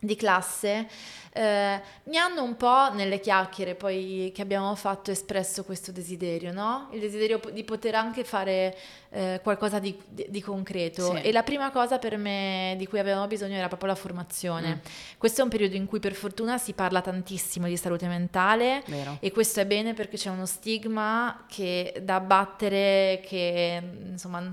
di 0.00 0.16
classe 0.16 0.88
eh, 1.32 1.80
mi 2.04 2.16
hanno 2.16 2.42
un 2.42 2.56
po' 2.56 2.92
nelle 2.92 3.20
chiacchiere 3.20 3.76
poi 3.76 4.32
che 4.34 4.42
abbiamo 4.42 4.74
fatto 4.74 5.12
espresso 5.12 5.62
questo 5.62 5.92
desiderio, 5.92 6.52
no? 6.52 6.88
Il 6.92 7.00
desiderio 7.00 7.40
di 7.52 7.62
poter 7.62 7.94
anche 7.94 8.24
fare 8.24 8.76
eh, 9.10 9.38
qualcosa 9.42 9.78
di, 9.78 9.96
di, 10.08 10.26
di 10.28 10.40
concreto. 10.40 11.14
Sì. 11.14 11.22
E 11.22 11.32
la 11.32 11.44
prima 11.44 11.70
cosa 11.70 11.98
per 11.98 12.16
me 12.16 12.74
di 12.78 12.86
cui 12.86 12.98
avevamo 12.98 13.28
bisogno 13.28 13.54
era 13.54 13.68
proprio 13.68 13.90
la 13.90 13.94
formazione. 13.94 14.76
Mm. 14.76 15.18
Questo 15.18 15.40
è 15.40 15.44
un 15.44 15.50
periodo 15.50 15.76
in 15.76 15.86
cui 15.86 16.00
per 16.00 16.14
fortuna 16.14 16.58
si 16.58 16.72
parla 16.72 17.00
tantissimo 17.00 17.68
di 17.68 17.76
salute 17.76 18.08
mentale 18.08 18.82
Vero. 18.86 19.18
e 19.20 19.30
questo 19.30 19.60
è 19.60 19.66
bene 19.66 19.94
perché 19.94 20.16
c'è 20.16 20.30
uno 20.30 20.46
stigma 20.46 21.44
che 21.48 22.00
da 22.02 22.16
abbattere 22.16 23.22
che 23.24 23.80
insomma 24.10 24.52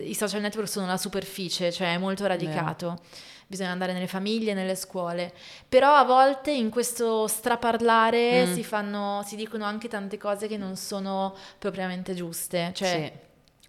i 0.00 0.14
social 0.14 0.40
network 0.40 0.68
sono 0.68 0.86
la 0.86 0.98
superficie, 0.98 1.70
cioè 1.70 1.94
è 1.94 1.98
molto 1.98 2.26
radicato. 2.26 2.88
Vero 2.88 3.34
bisogna 3.46 3.70
andare 3.70 3.92
nelle 3.92 4.06
famiglie, 4.06 4.54
nelle 4.54 4.74
scuole. 4.74 5.32
Però 5.68 5.94
a 5.94 6.04
volte 6.04 6.50
in 6.50 6.70
questo 6.70 7.26
straparlare 7.26 8.46
mm. 8.46 8.52
si, 8.52 8.64
fanno, 8.64 9.22
si 9.24 9.36
dicono 9.36 9.64
anche 9.64 9.88
tante 9.88 10.18
cose 10.18 10.48
che 10.48 10.56
non 10.56 10.76
sono 10.76 11.34
propriamente 11.58 12.14
giuste. 12.14 12.72
Cioè, 12.74 13.12
sì. 13.12 13.25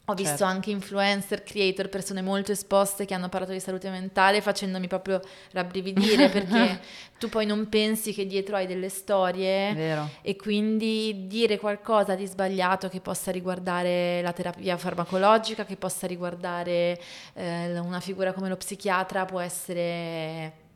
Ho 0.10 0.14
visto 0.14 0.38
certo. 0.38 0.46
anche 0.46 0.72
influencer, 0.72 1.44
creator, 1.44 1.90
persone 1.90 2.22
molto 2.22 2.54
esposte 2.54 3.04
che 3.04 3.14
hanno 3.14 3.28
parlato 3.28 3.52
di 3.52 3.60
salute 3.60 3.90
mentale 3.90 4.40
facendomi 4.40 4.88
proprio 4.88 5.20
rabbrividire 5.52 6.30
perché 6.32 6.80
tu 7.20 7.28
poi 7.28 7.46
non 7.46 7.68
pensi 7.68 8.14
che 8.14 8.26
dietro 8.26 8.56
hai 8.56 8.68
delle 8.68 8.88
storie 8.88 9.74
Vero. 9.74 10.10
e 10.22 10.38
quindi 10.38 11.28
dire 11.28 11.60
qualcosa 11.60 12.16
di 12.16 12.26
sbagliato 12.26 12.88
che 12.88 13.02
possa 13.02 13.32
riguardare 13.32 14.22
la 14.22 14.32
terapia 14.32 14.78
farmacologica, 14.78 15.66
che 15.66 15.76
possa 15.76 16.08
riguardare 16.08 16.98
eh, 17.34 17.78
una 17.78 18.00
figura 18.00 18.32
come 18.32 18.48
lo 18.48 18.56
psichiatra 18.56 19.26
può 19.26 19.42
essere 19.42 20.67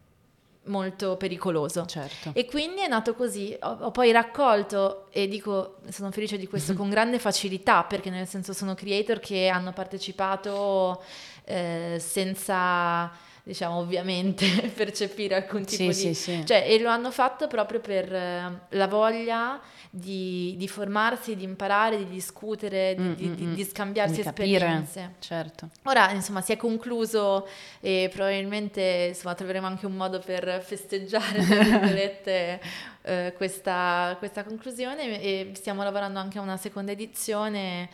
molto 0.66 1.18
pericoloso. 1.18 1.86
Certo. 1.86 2.32
E 2.34 2.46
quindi 2.46 2.82
è 2.82 2.88
nato 2.88 3.16
così. 3.16 3.56
Ho, 3.62 3.78
ho, 3.82 3.92
poi 3.92 4.12
raccolto 4.12 5.08
e 5.12 5.28
dico, 5.28 5.78
sono 5.90 6.12
felice 6.12 6.38
di 6.38 6.48
questo, 6.48 6.74
con 6.76 6.90
grande 6.90 7.20
facilità, 7.20 7.84
perché 7.84 8.10
nel 8.10 8.28
senso 8.28 8.54
sono 8.54 8.76
creator 8.76 9.20
che 9.20 9.48
hanno 9.48 9.74
partecipato 9.74 11.04
eh, 11.46 11.98
senza 12.00 13.12
diciamo 13.44 13.78
ovviamente 13.78 14.46
percepire 14.74 15.36
alcun 15.36 15.66
tipo 15.66 15.92
sì, 15.92 16.08
di... 16.08 16.14
Sì, 16.14 16.32
sì. 16.32 16.46
Cioè, 16.46 16.66
e 16.68 16.80
lo 16.80 16.90
hanno 16.90 17.12
fatto 17.12 17.48
proprio 17.48 17.80
per 17.80 18.14
eh, 18.14 18.62
la 18.70 18.88
voglia 18.88 19.60
di, 19.90 20.56
di, 20.58 20.68
formarsi, 20.68 21.36
di 21.36 21.44
imparare, 21.44 21.98
di 21.98 22.08
discutere, 22.08 22.96
di, 22.96 23.02
mm, 23.02 23.14
di, 23.14 23.28
mm, 23.28 23.54
di 23.54 23.64
mm. 23.64 23.68
scambiarsi 23.68 24.22
esperienze. 24.22 25.16
Certo. 25.20 25.70
Ora, 25.84 26.12
insomma, 26.12 26.42
si 26.42 26.54
è 26.54 26.58
concluso 26.58 27.48
e 27.80 28.10
probabilmente 28.14 29.08
insomma, 29.10 29.36
troveremo 29.36 29.68
anche 29.68 29.86
un 29.86 29.96
modo 29.96 30.20
per 30.20 30.64
festeggiare, 30.64 31.44
tra 31.44 31.64
virgolette, 31.64 32.62
eh, 33.02 33.34
questa, 33.36 34.16
questa, 34.18 34.44
conclusione 34.44 35.22
e 35.22 35.52
stiamo 35.56 35.84
lavorando 35.84 36.20
anche 36.20 36.38
a 36.38 36.42
una 36.42 36.58
seconda 36.58 36.92
edizione. 36.92 37.90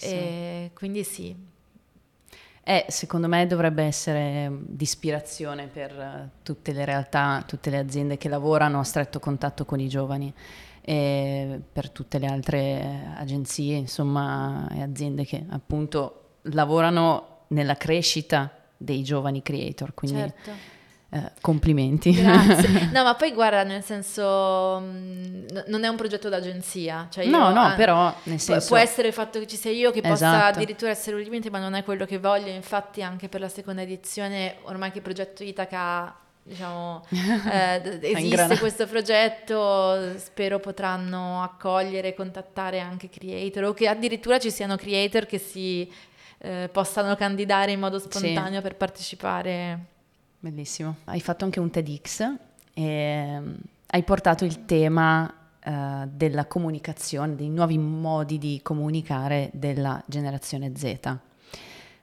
E 0.00 0.70
quindi 0.74 1.04
sì. 1.04 1.54
Eh, 2.68 2.84
secondo 2.88 3.28
me 3.28 3.46
dovrebbe 3.46 3.84
essere 3.84 4.50
di 4.60 4.82
ispirazione 4.82 5.68
per 5.68 5.92
eh, 5.92 6.30
tutte 6.42 6.72
le 6.72 6.84
realtà, 6.84 7.44
tutte 7.46 7.70
le 7.70 7.78
aziende 7.78 8.18
che 8.18 8.28
lavorano 8.28 8.80
a 8.80 8.82
stretto 8.82 9.20
contatto 9.20 9.64
con 9.64 9.78
i 9.78 9.86
giovani 9.86 10.34
e 10.80 11.60
per 11.72 11.90
tutte 11.90 12.18
le 12.18 12.26
altre 12.26 13.12
agenzie, 13.14 13.76
insomma, 13.76 14.68
e 14.72 14.82
aziende 14.82 15.24
che 15.24 15.44
appunto 15.48 16.38
lavorano 16.42 17.44
nella 17.50 17.76
crescita 17.76 18.50
dei 18.76 19.04
giovani 19.04 19.42
creator. 19.42 19.94
Quindi 19.94 20.18
certo. 20.18 20.50
Eh, 21.08 21.32
complimenti. 21.40 22.12
Grazie. 22.12 22.88
No, 22.96 23.04
ma 23.04 23.14
poi 23.14 23.32
guarda, 23.32 23.62
nel 23.62 23.82
senso, 23.82 24.80
mh, 24.80 24.86
mm, 24.86 25.46
non 25.66 25.84
è 25.84 25.88
un 25.88 25.96
progetto 25.96 26.28
d'agenzia. 26.28 27.08
Cioè 27.10 27.26
no, 27.26 27.50
no, 27.52 27.66
ah, 27.66 27.74
però 27.74 28.14
nel 28.24 28.40
senso... 28.40 28.68
Può 28.68 28.76
essere 28.76 29.08
il 29.08 29.14
fatto 29.14 29.38
che 29.38 29.46
ci 29.46 29.56
sia 29.56 29.70
io 29.70 29.90
che 29.90 30.00
possa 30.00 30.14
esatto. 30.14 30.56
addirittura 30.56 30.90
essere 30.90 31.16
un 31.16 31.22
limite, 31.22 31.50
ma 31.50 31.58
non 31.58 31.74
è 31.74 31.84
quello 31.84 32.04
che 32.06 32.18
voglio. 32.18 32.48
Infatti 32.48 33.02
anche 33.02 33.28
per 33.28 33.40
la 33.40 33.48
seconda 33.48 33.82
edizione, 33.82 34.56
ormai 34.62 34.90
che 34.90 34.98
il 34.98 35.02
progetto 35.02 35.42
Itaca 35.42 36.14
diciamo, 36.42 37.04
eh, 37.10 37.98
esiste 38.02 38.58
questo 38.58 38.86
progetto, 38.86 40.18
spero 40.18 40.58
potranno 40.58 41.42
accogliere 41.42 42.08
e 42.08 42.14
contattare 42.14 42.80
anche 42.80 43.08
creator 43.08 43.64
o 43.64 43.74
che 43.74 43.88
addirittura 43.88 44.38
ci 44.38 44.50
siano 44.50 44.76
creator 44.76 45.26
che 45.26 45.38
si 45.38 45.90
eh, 46.38 46.68
possano 46.70 47.16
candidare 47.16 47.72
in 47.72 47.80
modo 47.80 47.98
spontaneo 47.98 48.60
sì. 48.60 48.60
per 48.60 48.76
partecipare. 48.76 49.94
Bellissimo. 50.38 50.96
Hai 51.04 51.20
fatto 51.20 51.44
anche 51.44 51.60
un 51.60 51.70
TEDx 51.70 52.34
e 52.74 53.38
mm, 53.40 53.54
hai 53.88 54.02
portato 54.02 54.44
il 54.44 54.64
tema 54.64 55.24
uh, 55.64 56.08
della 56.12 56.46
comunicazione, 56.46 57.34
dei 57.34 57.48
nuovi 57.48 57.78
modi 57.78 58.38
di 58.38 58.60
comunicare 58.62 59.50
della 59.54 60.02
generazione 60.06 60.72
Z. 60.76 61.16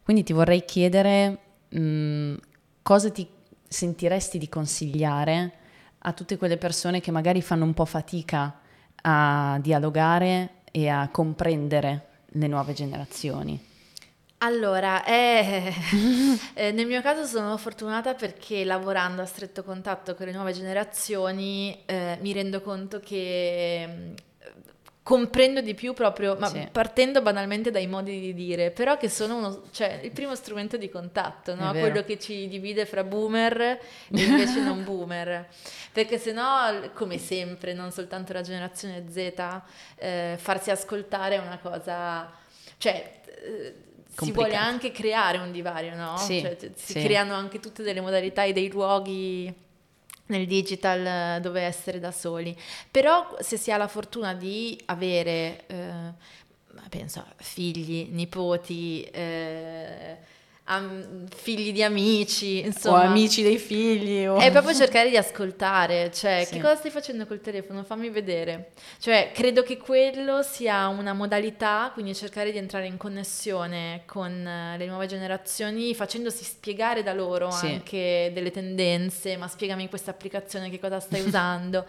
Quindi 0.04 0.24
ti 0.24 0.34
vorrei 0.34 0.65
chiedere 0.65 1.38
mh, 1.69 1.80
mm, 1.80 2.36
cosa 2.82 3.10
ti 3.12 3.28
sentiresti 3.67 4.38
di 4.38 4.50
consigliare 4.50 5.54
a 6.00 6.13
tutte 6.13 6.38
quelle 6.38 6.58
persone 6.58 7.00
che 7.00 7.12
magari 7.12 7.41
fanno 7.41 7.63
un 7.63 7.74
po' 7.74 7.86
fatica 7.86 8.60
a 9.04 9.58
dialogare 9.62 10.62
e 10.72 10.89
a 10.89 11.08
comprendere 11.10 12.08
le 12.26 12.48
nuove 12.48 12.74
generazioni? 12.74 13.72
Allora, 14.44 15.06
eh, 15.06 15.74
eh, 16.54 16.72
nel 16.74 16.86
mio 16.86 17.02
caso 17.02 17.26
sono 17.26 17.56
fortunata 17.58 18.14
perché 18.14 18.66
lavorando 18.66 19.22
a 19.22 19.26
stretto 19.26 19.64
contatto 19.64 20.16
con 20.16 20.26
le 20.26 20.34
nuove 20.34 20.52
generazioni 20.52 21.84
eh, 21.86 22.18
mi 22.20 22.34
rendo 22.34 22.62
conto 22.62 23.00
che 23.00 24.12
comprendo 25.02 25.62
di 25.62 25.74
più 25.74 25.94
proprio, 25.94 26.36
ma 26.38 26.48
sì. 26.48 26.68
partendo 26.72 27.22
banalmente 27.22 27.72
dai 27.72 27.88
modi 27.88 28.20
di 28.20 28.34
dire, 28.34 28.72
però 28.72 28.98
che 28.98 29.10
sono 29.10 29.38
uno, 29.38 29.64
cioè, 29.72 30.02
il 30.04 30.12
primo 30.12 30.36
strumento 30.36 30.76
di 30.76 30.90
contatto, 30.90 31.56
no? 31.56 31.72
quello 31.72 32.04
che 32.04 32.18
ci 32.20 32.48
divide 32.48 32.86
fra 32.86 33.04
boomer 33.04 33.62
e 33.62 33.80
invece 34.10 34.60
non 34.62 34.84
boomer. 34.86 35.48
Perché 35.92 36.18
se 36.18 36.32
no, 36.34 36.90
come 36.94 37.18
sempre, 37.18 37.74
non 37.74 37.92
soltanto 37.92 38.34
la 38.34 38.42
generazione 38.42 39.06
Z, 39.10 39.62
eh, 39.96 40.36
farsi 40.38 40.70
ascoltare 40.70 41.36
è 41.36 41.40
una 41.40 41.60
cosa... 41.60 42.32
Cioè, 42.78 43.22
eh, 43.44 43.76
si 44.15 44.32
vuole 44.32 44.56
anche 44.56 44.91
creare 44.91 45.38
un 45.38 45.52
divario, 45.52 45.95
no? 45.95 46.17
Sì, 46.17 46.41
cioè, 46.41 46.58
si 46.76 46.93
sì. 46.93 47.02
creano 47.02 47.34
anche 47.34 47.60
tutte 47.60 47.84
delle 47.84 48.02
modalità 48.02 48.43
e 48.43 48.54
dei 48.54 48.69
luoghi 48.69 49.54
nel 50.28 50.47
digital 50.47 51.06
eh, 51.06 51.39
dove 51.41 51.62
essere 51.62 51.99
da 51.99 52.12
soli. 52.12 52.56
Però 52.89 53.36
se 53.39 53.58
si 53.58 53.71
ha 53.71 53.78
la 53.78 53.88
fortuna 53.88 54.34
di 54.34 54.80
avere, 54.86 55.63
eh, 55.67 56.13
penso, 56.89 57.26
figli, 57.38 58.08
nipoti, 58.12 59.02
eh, 59.04 60.17
am- 60.65 61.28
figli 61.28 61.73
di 61.73 61.84
amici, 61.84 62.60
insomma. 62.60 62.99
O 62.99 63.02
amici 63.02 63.41
dei 63.41 63.58
figli. 63.58 64.26
O... 64.26 64.38
È 64.38 64.52
proprio 64.52 64.73
cercare 64.73 65.10
di 65.10 65.17
ascoltare, 65.17 66.12
cioè 66.12 66.43
sì. 66.45 66.54
che 66.54 66.62
cosa 66.62 66.76
stai 66.76 66.91
facendo 66.91 67.26
col 67.26 67.41
telefono? 67.41 67.84
Fammi 67.84 68.10
vedere. 68.10 68.71
Cioè 68.99 69.32
credo 69.34 69.63
che 69.63 69.78
quello 69.78 70.41
sia 70.41 70.88
una 70.88 71.13
modalità, 71.13 71.89
quindi 71.93 72.15
cercare 72.15 72.52
di 72.52 72.58
entrare 72.58 72.86
in 72.88 72.97
connessione 72.97 74.04
con 74.06 74.32
eh, 74.32 74.78
le 74.78 74.86
nuove 74.86 75.08
generazioni 75.08 75.93
facendosi 75.93 76.43
spiegare 76.43 77.04
da 77.04 77.13
loro 77.13 77.52
sì. 77.52 77.67
anche 77.67 78.32
delle 78.34 78.52
tendenze, 78.52 79.36
ma 79.38 79.47
spiegami 79.47 79.89
questa 79.89 80.12
applicazione 80.12 80.69
che 80.69 80.80
cosa 80.80 80.99
stai 80.99 81.21
usando 81.26 81.86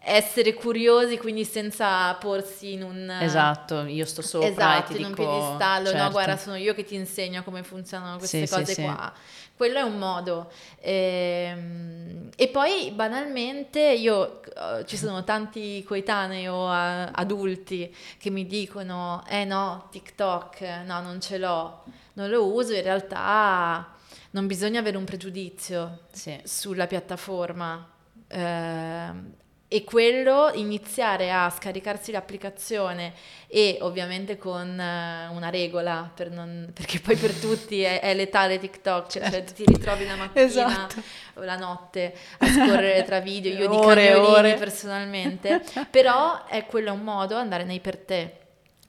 essere 0.00 0.54
curiosi, 0.54 1.18
quindi 1.18 1.44
senza 1.44 2.14
porsi 2.14 2.72
in 2.72 2.82
un... 2.82 3.10
Esatto, 3.20 3.84
io 3.84 4.04
sto 4.04 4.22
sopra 4.22 4.48
esatto, 4.48 4.96
in 4.96 5.04
un 5.04 5.10
dico, 5.12 5.22
piedistallo, 5.28 5.88
certo. 5.88 6.02
no 6.02 6.10
guarda 6.10 6.36
sono 6.36 6.56
io 6.56 6.74
che 6.74 6.84
ti 6.84 6.94
insegno 6.94 7.42
come 7.42 7.62
funzionano 7.62 8.16
queste 8.18 8.46
sì, 8.46 8.54
cose 8.54 8.72
sì, 8.72 8.82
qua. 8.82 9.12
Sì. 9.14 9.46
Quello 9.56 9.78
è 9.78 9.82
un 9.82 9.98
modo. 9.98 10.50
E, 10.78 11.48
ehm, 11.50 12.30
e 12.36 12.48
poi 12.48 12.92
banalmente 12.92 13.80
io, 13.80 14.40
eh, 14.44 14.84
ci 14.86 14.96
sono 14.96 15.24
tanti 15.24 15.82
coetanei 15.82 16.46
o 16.46 16.68
adulti 16.70 17.94
che 18.18 18.30
mi 18.30 18.46
dicono, 18.46 19.24
eh 19.28 19.44
no, 19.44 19.88
TikTok, 19.90 20.60
no, 20.86 21.00
non 21.00 21.20
ce 21.20 21.38
l'ho, 21.38 21.82
non 22.14 22.30
lo 22.30 22.52
uso, 22.52 22.72
in 22.72 22.82
realtà 22.82 23.94
non 24.30 24.46
bisogna 24.46 24.78
avere 24.78 24.96
un 24.96 25.04
pregiudizio 25.04 26.02
sulla 26.44 26.86
piattaforma. 26.86 27.90
Eh, 28.28 29.46
e 29.70 29.84
quello 29.84 30.50
iniziare 30.54 31.30
a 31.30 31.50
scaricarsi 31.50 32.10
l'applicazione 32.10 33.12
e 33.46 33.76
ovviamente 33.82 34.38
con 34.38 34.66
uh, 34.66 35.34
una 35.34 35.50
regola 35.50 36.10
per 36.14 36.30
non, 36.30 36.70
perché 36.72 37.00
poi 37.00 37.16
per 37.16 37.32
tutti 37.34 37.82
è, 37.82 38.00
è 38.00 38.14
letale 38.14 38.58
TikTok 38.58 39.10
cioè, 39.10 39.22
certo. 39.30 39.36
cioè, 39.36 39.44
ti 39.44 39.64
ritrovi 39.66 40.06
la 40.06 40.16
mattina 40.16 40.44
esatto. 40.44 41.02
o 41.34 41.42
la 41.42 41.56
notte 41.56 42.14
a 42.38 42.46
scorrere 42.46 43.04
tra 43.04 43.20
video 43.20 43.52
io 43.52 43.70
ore, 43.70 44.04
di 44.04 44.10
cagnolini 44.12 44.54
personalmente 44.58 45.62
però 45.90 46.46
è 46.46 46.64
quello 46.64 46.94
un 46.94 47.02
modo 47.02 47.36
andare 47.36 47.64
nei 47.64 47.80
per 47.80 47.98
te 47.98 48.47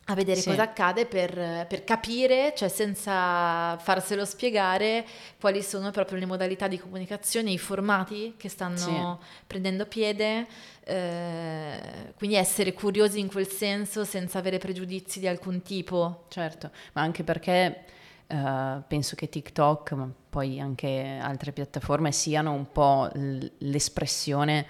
a 0.10 0.16
vedere 0.16 0.40
sì. 0.40 0.50
cosa 0.50 0.64
accade 0.64 1.06
per, 1.06 1.68
per, 1.68 1.84
capire, 1.84 2.54
cioè 2.56 2.68
senza 2.68 3.78
farselo 3.78 4.26
spiegare, 4.26 5.06
quali 5.40 5.62
sono 5.62 5.92
proprio 5.92 6.18
le 6.18 6.26
modalità 6.26 6.68
di 6.68 6.80
comunicazione, 6.80 7.52
i 7.52 7.60
formati 7.60 8.34
che 8.36 8.50
stanno 8.50 9.20
sì. 9.22 9.28
prendendo 9.46 9.86
piede, 9.86 10.48
eh, 10.84 11.80
quindi 12.18 12.36
essere 12.38 12.74
curiosi 12.74 13.20
in 13.20 13.28
quel 13.28 13.48
senso 13.48 14.04
senza 14.04 14.40
avere 14.40 14.58
pregiudizi 14.58 15.20
di 15.20 15.28
alcun 15.28 15.62
tipo. 15.62 16.26
Certo, 16.30 16.72
ma 16.94 17.02
anche 17.02 17.24
perché 17.24 17.84
eh, 18.26 18.82
penso 18.88 19.16
che 19.16 19.30
TikTok, 19.30 19.92
ma 19.92 20.12
poi 20.30 20.60
anche 20.60 21.20
altre 21.22 21.52
piattaforme 21.52 22.12
siano 22.12 22.52
un 22.52 22.72
po' 22.72 23.08
l'espressione 23.14 24.66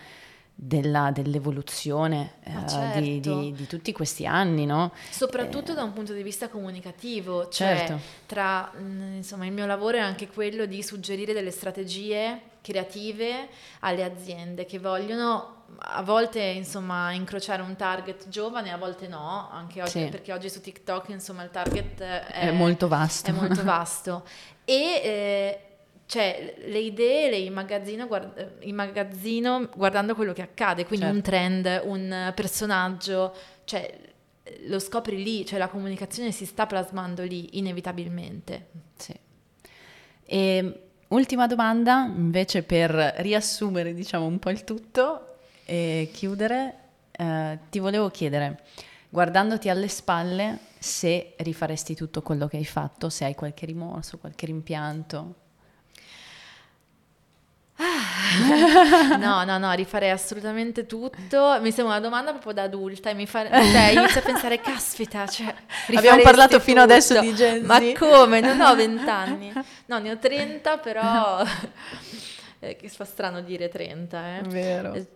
della, 0.61 1.11
dell'evoluzione 1.11 2.33
ah, 2.43 2.63
eh, 2.63 2.67
certo. 2.67 2.99
di, 2.99 3.19
di, 3.21 3.53
di, 3.53 3.65
tutti 3.65 3.93
questi 3.93 4.25
anni, 4.25 4.65
no? 4.65 4.91
Soprattutto 5.09 5.71
eh, 5.71 5.75
da 5.75 5.83
un 5.83 5.93
punto 5.93 6.11
di 6.11 6.21
vista 6.21 6.49
comunicativo, 6.49 7.47
cioè 7.47 7.77
certo. 7.77 7.99
tra 8.25 8.69
mm, 8.77 9.15
insomma 9.15 9.45
il 9.45 9.53
mio 9.53 9.65
lavoro 9.65 9.95
è 9.95 10.01
anche 10.01 10.27
quello 10.27 10.65
di 10.65 10.83
suggerire 10.83 11.31
delle 11.31 11.51
strategie 11.51 12.41
creative 12.61 13.47
alle 13.79 14.03
aziende 14.03 14.65
che 14.65 14.79
vogliono 14.79 15.63
a 15.77 16.01
volte 16.01 16.41
insomma 16.41 17.13
incrociare 17.13 17.61
un 17.61 17.77
target 17.77 18.27
giovane, 18.27 18.73
a 18.73 18.77
volte 18.77 19.07
no, 19.07 19.49
anche 19.49 19.81
oggi, 19.81 19.91
sì. 19.91 20.07
perché 20.09 20.33
oggi 20.33 20.49
su 20.49 20.59
TikTok 20.59 21.07
insomma 21.09 21.43
il 21.43 21.51
target 21.51 22.01
è, 22.01 22.25
è 22.25 22.51
molto 22.51 22.89
vasto. 22.89 23.29
È 23.29 23.33
molto 23.33 23.63
vasto. 23.63 24.25
e 24.65 24.73
eh, 24.75 25.68
cioè 26.09 26.55
le 26.65 26.79
idee 26.79 27.29
le 27.29 27.37
immagazzino, 27.37 28.07
guard- 28.07 28.53
immagazzino 28.61 29.69
guardando 29.75 30.15
quello 30.15 30.33
che 30.33 30.41
accade, 30.41 30.87
quindi 30.87 31.05
certo. 31.05 31.17
un 31.17 31.23
trend, 31.23 31.81
un 31.85 32.31
personaggio, 32.33 33.31
cioè 33.63 33.95
lo 34.65 34.79
scopri 34.79 35.21
lì, 35.23 35.45
cioè 35.45 35.59
la 35.59 35.67
comunicazione 35.67 36.31
si 36.31 36.47
sta 36.47 36.65
plasmando 36.65 37.21
lì 37.21 37.59
inevitabilmente. 37.59 38.69
Sì. 38.97 39.13
E 40.25 40.81
ultima 41.09 41.45
domanda, 41.45 42.05
invece 42.05 42.63
per 42.63 42.89
riassumere 43.17 43.93
diciamo 43.93 44.25
un 44.25 44.39
po' 44.39 44.49
il 44.49 44.63
tutto 44.63 45.35
e 45.63 46.09
chiudere, 46.11 46.75
eh, 47.11 47.59
ti 47.69 47.77
volevo 47.77 48.09
chiedere, 48.09 48.63
guardandoti 49.09 49.69
alle 49.69 49.87
spalle, 49.87 50.57
se 50.79 51.35
rifaresti 51.37 51.93
tutto 51.93 52.23
quello 52.23 52.47
che 52.47 52.57
hai 52.57 52.65
fatto, 52.65 53.09
se 53.09 53.25
hai 53.25 53.35
qualche 53.35 53.67
rimorso, 53.67 54.17
qualche 54.17 54.47
rimpianto. 54.47 55.38
No, 59.17 59.43
no, 59.43 59.57
no, 59.57 59.71
rifarei 59.71 60.09
assolutamente 60.09 60.85
tutto. 60.85 61.57
Mi 61.61 61.71
sembra 61.71 61.95
una 61.95 61.99
domanda 61.99 62.31
proprio 62.31 62.53
da 62.53 62.63
adulta 62.63 63.09
e 63.09 63.13
mi 63.13 63.25
fa, 63.25 63.47
cioè, 63.49 63.91
inizio 63.95 64.19
a 64.19 64.23
pensare, 64.23 64.59
caspita, 64.59 65.25
cioè, 65.27 65.53
abbiamo 65.95 66.21
parlato 66.21 66.53
tutto. 66.53 66.63
fino 66.63 66.81
adesso 66.81 67.19
di 67.19 67.33
Gen 67.33 67.61
Z. 67.61 67.65
Ma 67.65 67.79
come? 67.97 68.39
Non 68.41 68.59
ho 68.59 68.75
vent'anni. 68.75 69.53
No, 69.85 69.99
ne 69.99 70.11
ho 70.11 70.17
30, 70.17 70.77
però... 70.77 71.43
Eh, 72.61 72.75
che 72.75 72.89
fa 72.89 73.05
strano 73.05 73.39
dire 73.39 73.69
30, 73.69 74.35
eh. 74.35 74.41
Vero. 74.49 74.91
Eh, 74.93 75.07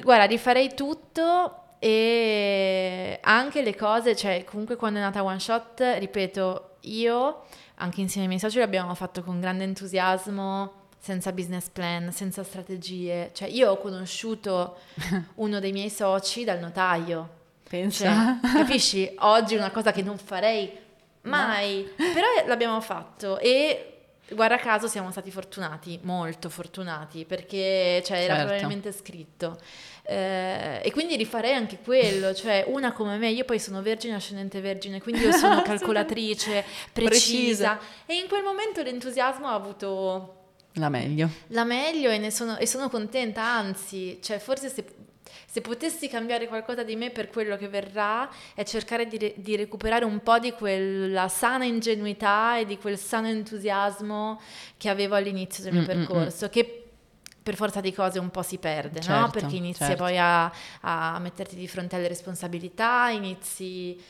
guarda, 0.00 0.24
rifarei 0.24 0.72
tutto 0.74 1.74
e 1.78 3.18
anche 3.20 3.60
le 3.60 3.76
cose, 3.76 4.16
cioè 4.16 4.42
comunque 4.44 4.76
quando 4.76 4.98
è 4.98 5.02
nata 5.02 5.22
One 5.22 5.38
Shot, 5.38 5.96
ripeto, 5.98 6.76
io 6.80 7.42
anche 7.74 8.00
insieme 8.00 8.22
ai 8.22 8.28
miei 8.28 8.40
soci 8.40 8.58
l'abbiamo 8.58 8.94
fatto 8.94 9.22
con 9.22 9.38
grande 9.38 9.64
entusiasmo, 9.64 10.81
senza 11.02 11.32
business 11.32 11.68
plan, 11.68 12.12
senza 12.12 12.44
strategie. 12.44 13.30
Cioè 13.32 13.48
io 13.48 13.72
ho 13.72 13.78
conosciuto 13.78 14.78
uno 15.36 15.58
dei 15.58 15.72
miei 15.72 15.90
soci 15.90 16.44
dal 16.44 16.60
notaio. 16.60 17.40
Pensa. 17.68 18.38
Cioè, 18.40 18.52
capisci? 18.54 19.12
Oggi 19.18 19.56
è 19.56 19.58
una 19.58 19.72
cosa 19.72 19.90
che 19.90 20.02
non 20.02 20.16
farei 20.16 20.70
mai, 21.22 21.90
no. 21.96 22.12
però 22.12 22.26
l'abbiamo 22.46 22.80
fatto 22.80 23.38
e 23.38 23.88
guarda 24.30 24.58
caso 24.58 24.86
siamo 24.86 25.10
stati 25.10 25.32
fortunati, 25.32 25.98
molto 26.02 26.48
fortunati, 26.48 27.24
perché 27.24 28.00
cioè, 28.04 28.18
era 28.18 28.34
certo. 28.36 28.46
probabilmente 28.46 28.92
scritto. 28.92 29.58
Eh, 30.04 30.82
e 30.84 30.92
quindi 30.92 31.16
rifarei 31.16 31.54
anche 31.54 31.78
quello, 31.82 32.32
cioè 32.32 32.64
una 32.68 32.92
come 32.92 33.16
me, 33.16 33.30
io 33.30 33.44
poi 33.44 33.58
sono 33.58 33.82
vergine 33.82 34.14
ascendente 34.14 34.60
vergine, 34.60 35.02
quindi 35.02 35.22
io 35.22 35.32
sono 35.32 35.62
calcolatrice, 35.66 36.64
precisa, 36.92 37.74
precisa, 37.74 37.78
e 38.06 38.14
in 38.18 38.28
quel 38.28 38.44
momento 38.44 38.82
l'entusiasmo 38.82 39.48
ha 39.48 39.54
avuto... 39.54 40.36
La 40.74 40.88
meglio. 40.88 41.28
La 41.48 41.64
meglio 41.64 42.10
e, 42.10 42.30
sono, 42.30 42.56
e 42.56 42.66
sono 42.66 42.88
contenta, 42.88 43.42
anzi, 43.44 44.18
cioè 44.22 44.38
forse 44.38 44.68
se 44.68 44.84
se 45.52 45.60
potessi 45.60 46.08
cambiare 46.08 46.48
qualcosa 46.48 46.82
di 46.82 46.96
me 46.96 47.10
per 47.10 47.28
quello 47.28 47.58
che 47.58 47.68
verrà 47.68 48.26
è 48.54 48.64
cercare 48.64 49.06
di, 49.06 49.34
di, 49.36 49.54
recuperare 49.54 50.06
un 50.06 50.22
po' 50.22 50.38
di 50.38 50.52
quella 50.52 51.28
sana 51.28 51.66
ingenuità 51.66 52.58
e 52.58 52.64
di 52.64 52.78
quel 52.78 52.96
sano 52.96 53.28
entusiasmo 53.28 54.40
che 54.78 54.88
avevo 54.88 55.14
all'inizio 55.14 55.62
del 55.62 55.74
mio 55.74 55.82
mm-hmm. 55.82 56.06
percorso, 56.06 56.48
che 56.48 56.86
per 57.42 57.54
forza 57.54 57.82
di 57.82 57.92
cose 57.92 58.18
un 58.18 58.30
po' 58.30 58.40
si 58.40 58.56
perde, 58.56 59.00
certo, 59.00 59.20
no? 59.20 59.30
Perché 59.30 59.56
inizi 59.56 59.84
certo. 59.84 60.04
poi 60.04 60.16
a, 60.16 60.50
a, 60.80 61.18
metterti 61.18 61.54
di 61.54 61.68
fronte 61.68 61.96
alle 61.96 62.08
responsabilità, 62.08 63.10
inizi... 63.10 64.00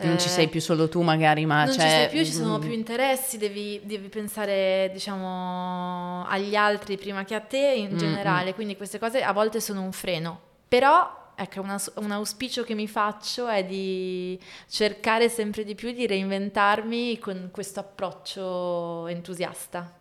Non 0.00 0.18
ci 0.18 0.28
sei 0.28 0.48
più 0.48 0.60
solo 0.60 0.88
tu 0.88 1.02
magari, 1.02 1.44
ma 1.46 1.64
non 1.64 1.74
c'è... 1.74 1.80
ci 1.80 1.88
sei 1.88 2.08
più, 2.08 2.24
ci 2.24 2.32
sono 2.32 2.58
più 2.58 2.70
interessi, 2.70 3.38
devi, 3.38 3.80
devi, 3.84 4.08
pensare, 4.08 4.90
diciamo, 4.92 6.24
agli 6.26 6.54
altri 6.54 6.96
prima 6.96 7.24
che 7.24 7.34
a 7.34 7.40
te 7.40 7.74
in 7.76 7.94
mm, 7.94 7.98
generale, 7.98 8.54
quindi 8.54 8.76
queste 8.76 8.98
cose 8.98 9.22
a 9.22 9.32
volte 9.32 9.60
sono 9.60 9.82
un 9.82 9.92
freno. 9.92 10.40
Però 10.68 11.32
ecco, 11.34 11.60
una, 11.60 11.80
un 11.96 12.10
auspicio 12.10 12.62
che 12.62 12.74
mi 12.74 12.88
faccio 12.88 13.48
è 13.48 13.64
di 13.64 14.38
cercare 14.68 15.28
sempre 15.28 15.64
di 15.64 15.74
più 15.74 15.92
di 15.92 16.06
reinventarmi 16.06 17.18
con 17.18 17.48
questo 17.52 17.80
approccio 17.80 19.06
entusiasta. 19.06 19.99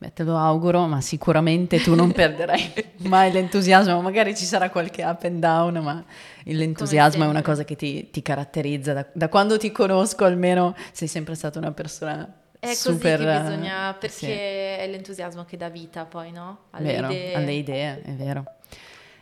Beh, 0.00 0.14
te 0.14 0.22
lo 0.22 0.38
auguro, 0.38 0.86
ma 0.86 1.02
sicuramente 1.02 1.78
tu 1.78 1.94
non 1.94 2.10
perderai 2.16 2.72
mai 3.02 3.30
l'entusiasmo. 3.30 4.00
Magari 4.00 4.34
ci 4.34 4.46
sarà 4.46 4.70
qualche 4.70 5.04
up 5.04 5.24
and 5.24 5.40
down, 5.40 5.76
ma 5.76 6.02
l'entusiasmo 6.44 7.24
è 7.24 7.26
una 7.26 7.42
cosa 7.42 7.64
che 7.64 7.76
ti, 7.76 8.08
ti 8.08 8.22
caratterizza. 8.22 8.94
Da, 8.94 9.06
da, 9.12 9.28
quando 9.28 9.58
ti 9.58 9.70
conosco, 9.70 10.24
almeno, 10.24 10.74
sei 10.92 11.06
sempre 11.06 11.34
stata 11.34 11.58
una 11.58 11.72
persona 11.72 12.26
è 12.58 12.72
super... 12.72 13.18
così 13.18 13.30
che 13.30 13.40
bisogna, 13.42 13.92
perché 13.92 14.16
sì. 14.16 14.30
è 14.30 14.86
l'entusiasmo 14.88 15.44
che 15.44 15.58
dà 15.58 15.68
vita 15.68 16.06
poi, 16.06 16.32
no? 16.32 16.60
Alle 16.70 16.92
vero, 16.92 17.06
idee. 17.10 17.34
alle 17.34 17.52
idee, 17.52 18.02
è 18.02 18.12
vero. 18.12 18.44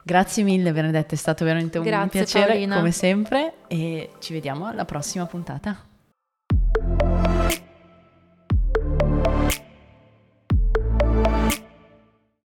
Grazie 0.05 0.45
mille 0.45 0.71
Benedetta, 0.71 1.13
è 1.13 1.19
stato 1.19 1.45
veramente 1.45 1.79
un 1.79 1.85
Grazie, 1.85 2.21
piacere 2.21 2.53
Paolina. 2.53 2.77
come 2.77 2.93
sempre 2.93 3.55
e 3.67 4.11
ci 4.21 4.33
vediamo 4.33 4.67
alla 4.67 4.85
prossima 4.85 5.27
puntata. 5.27 5.88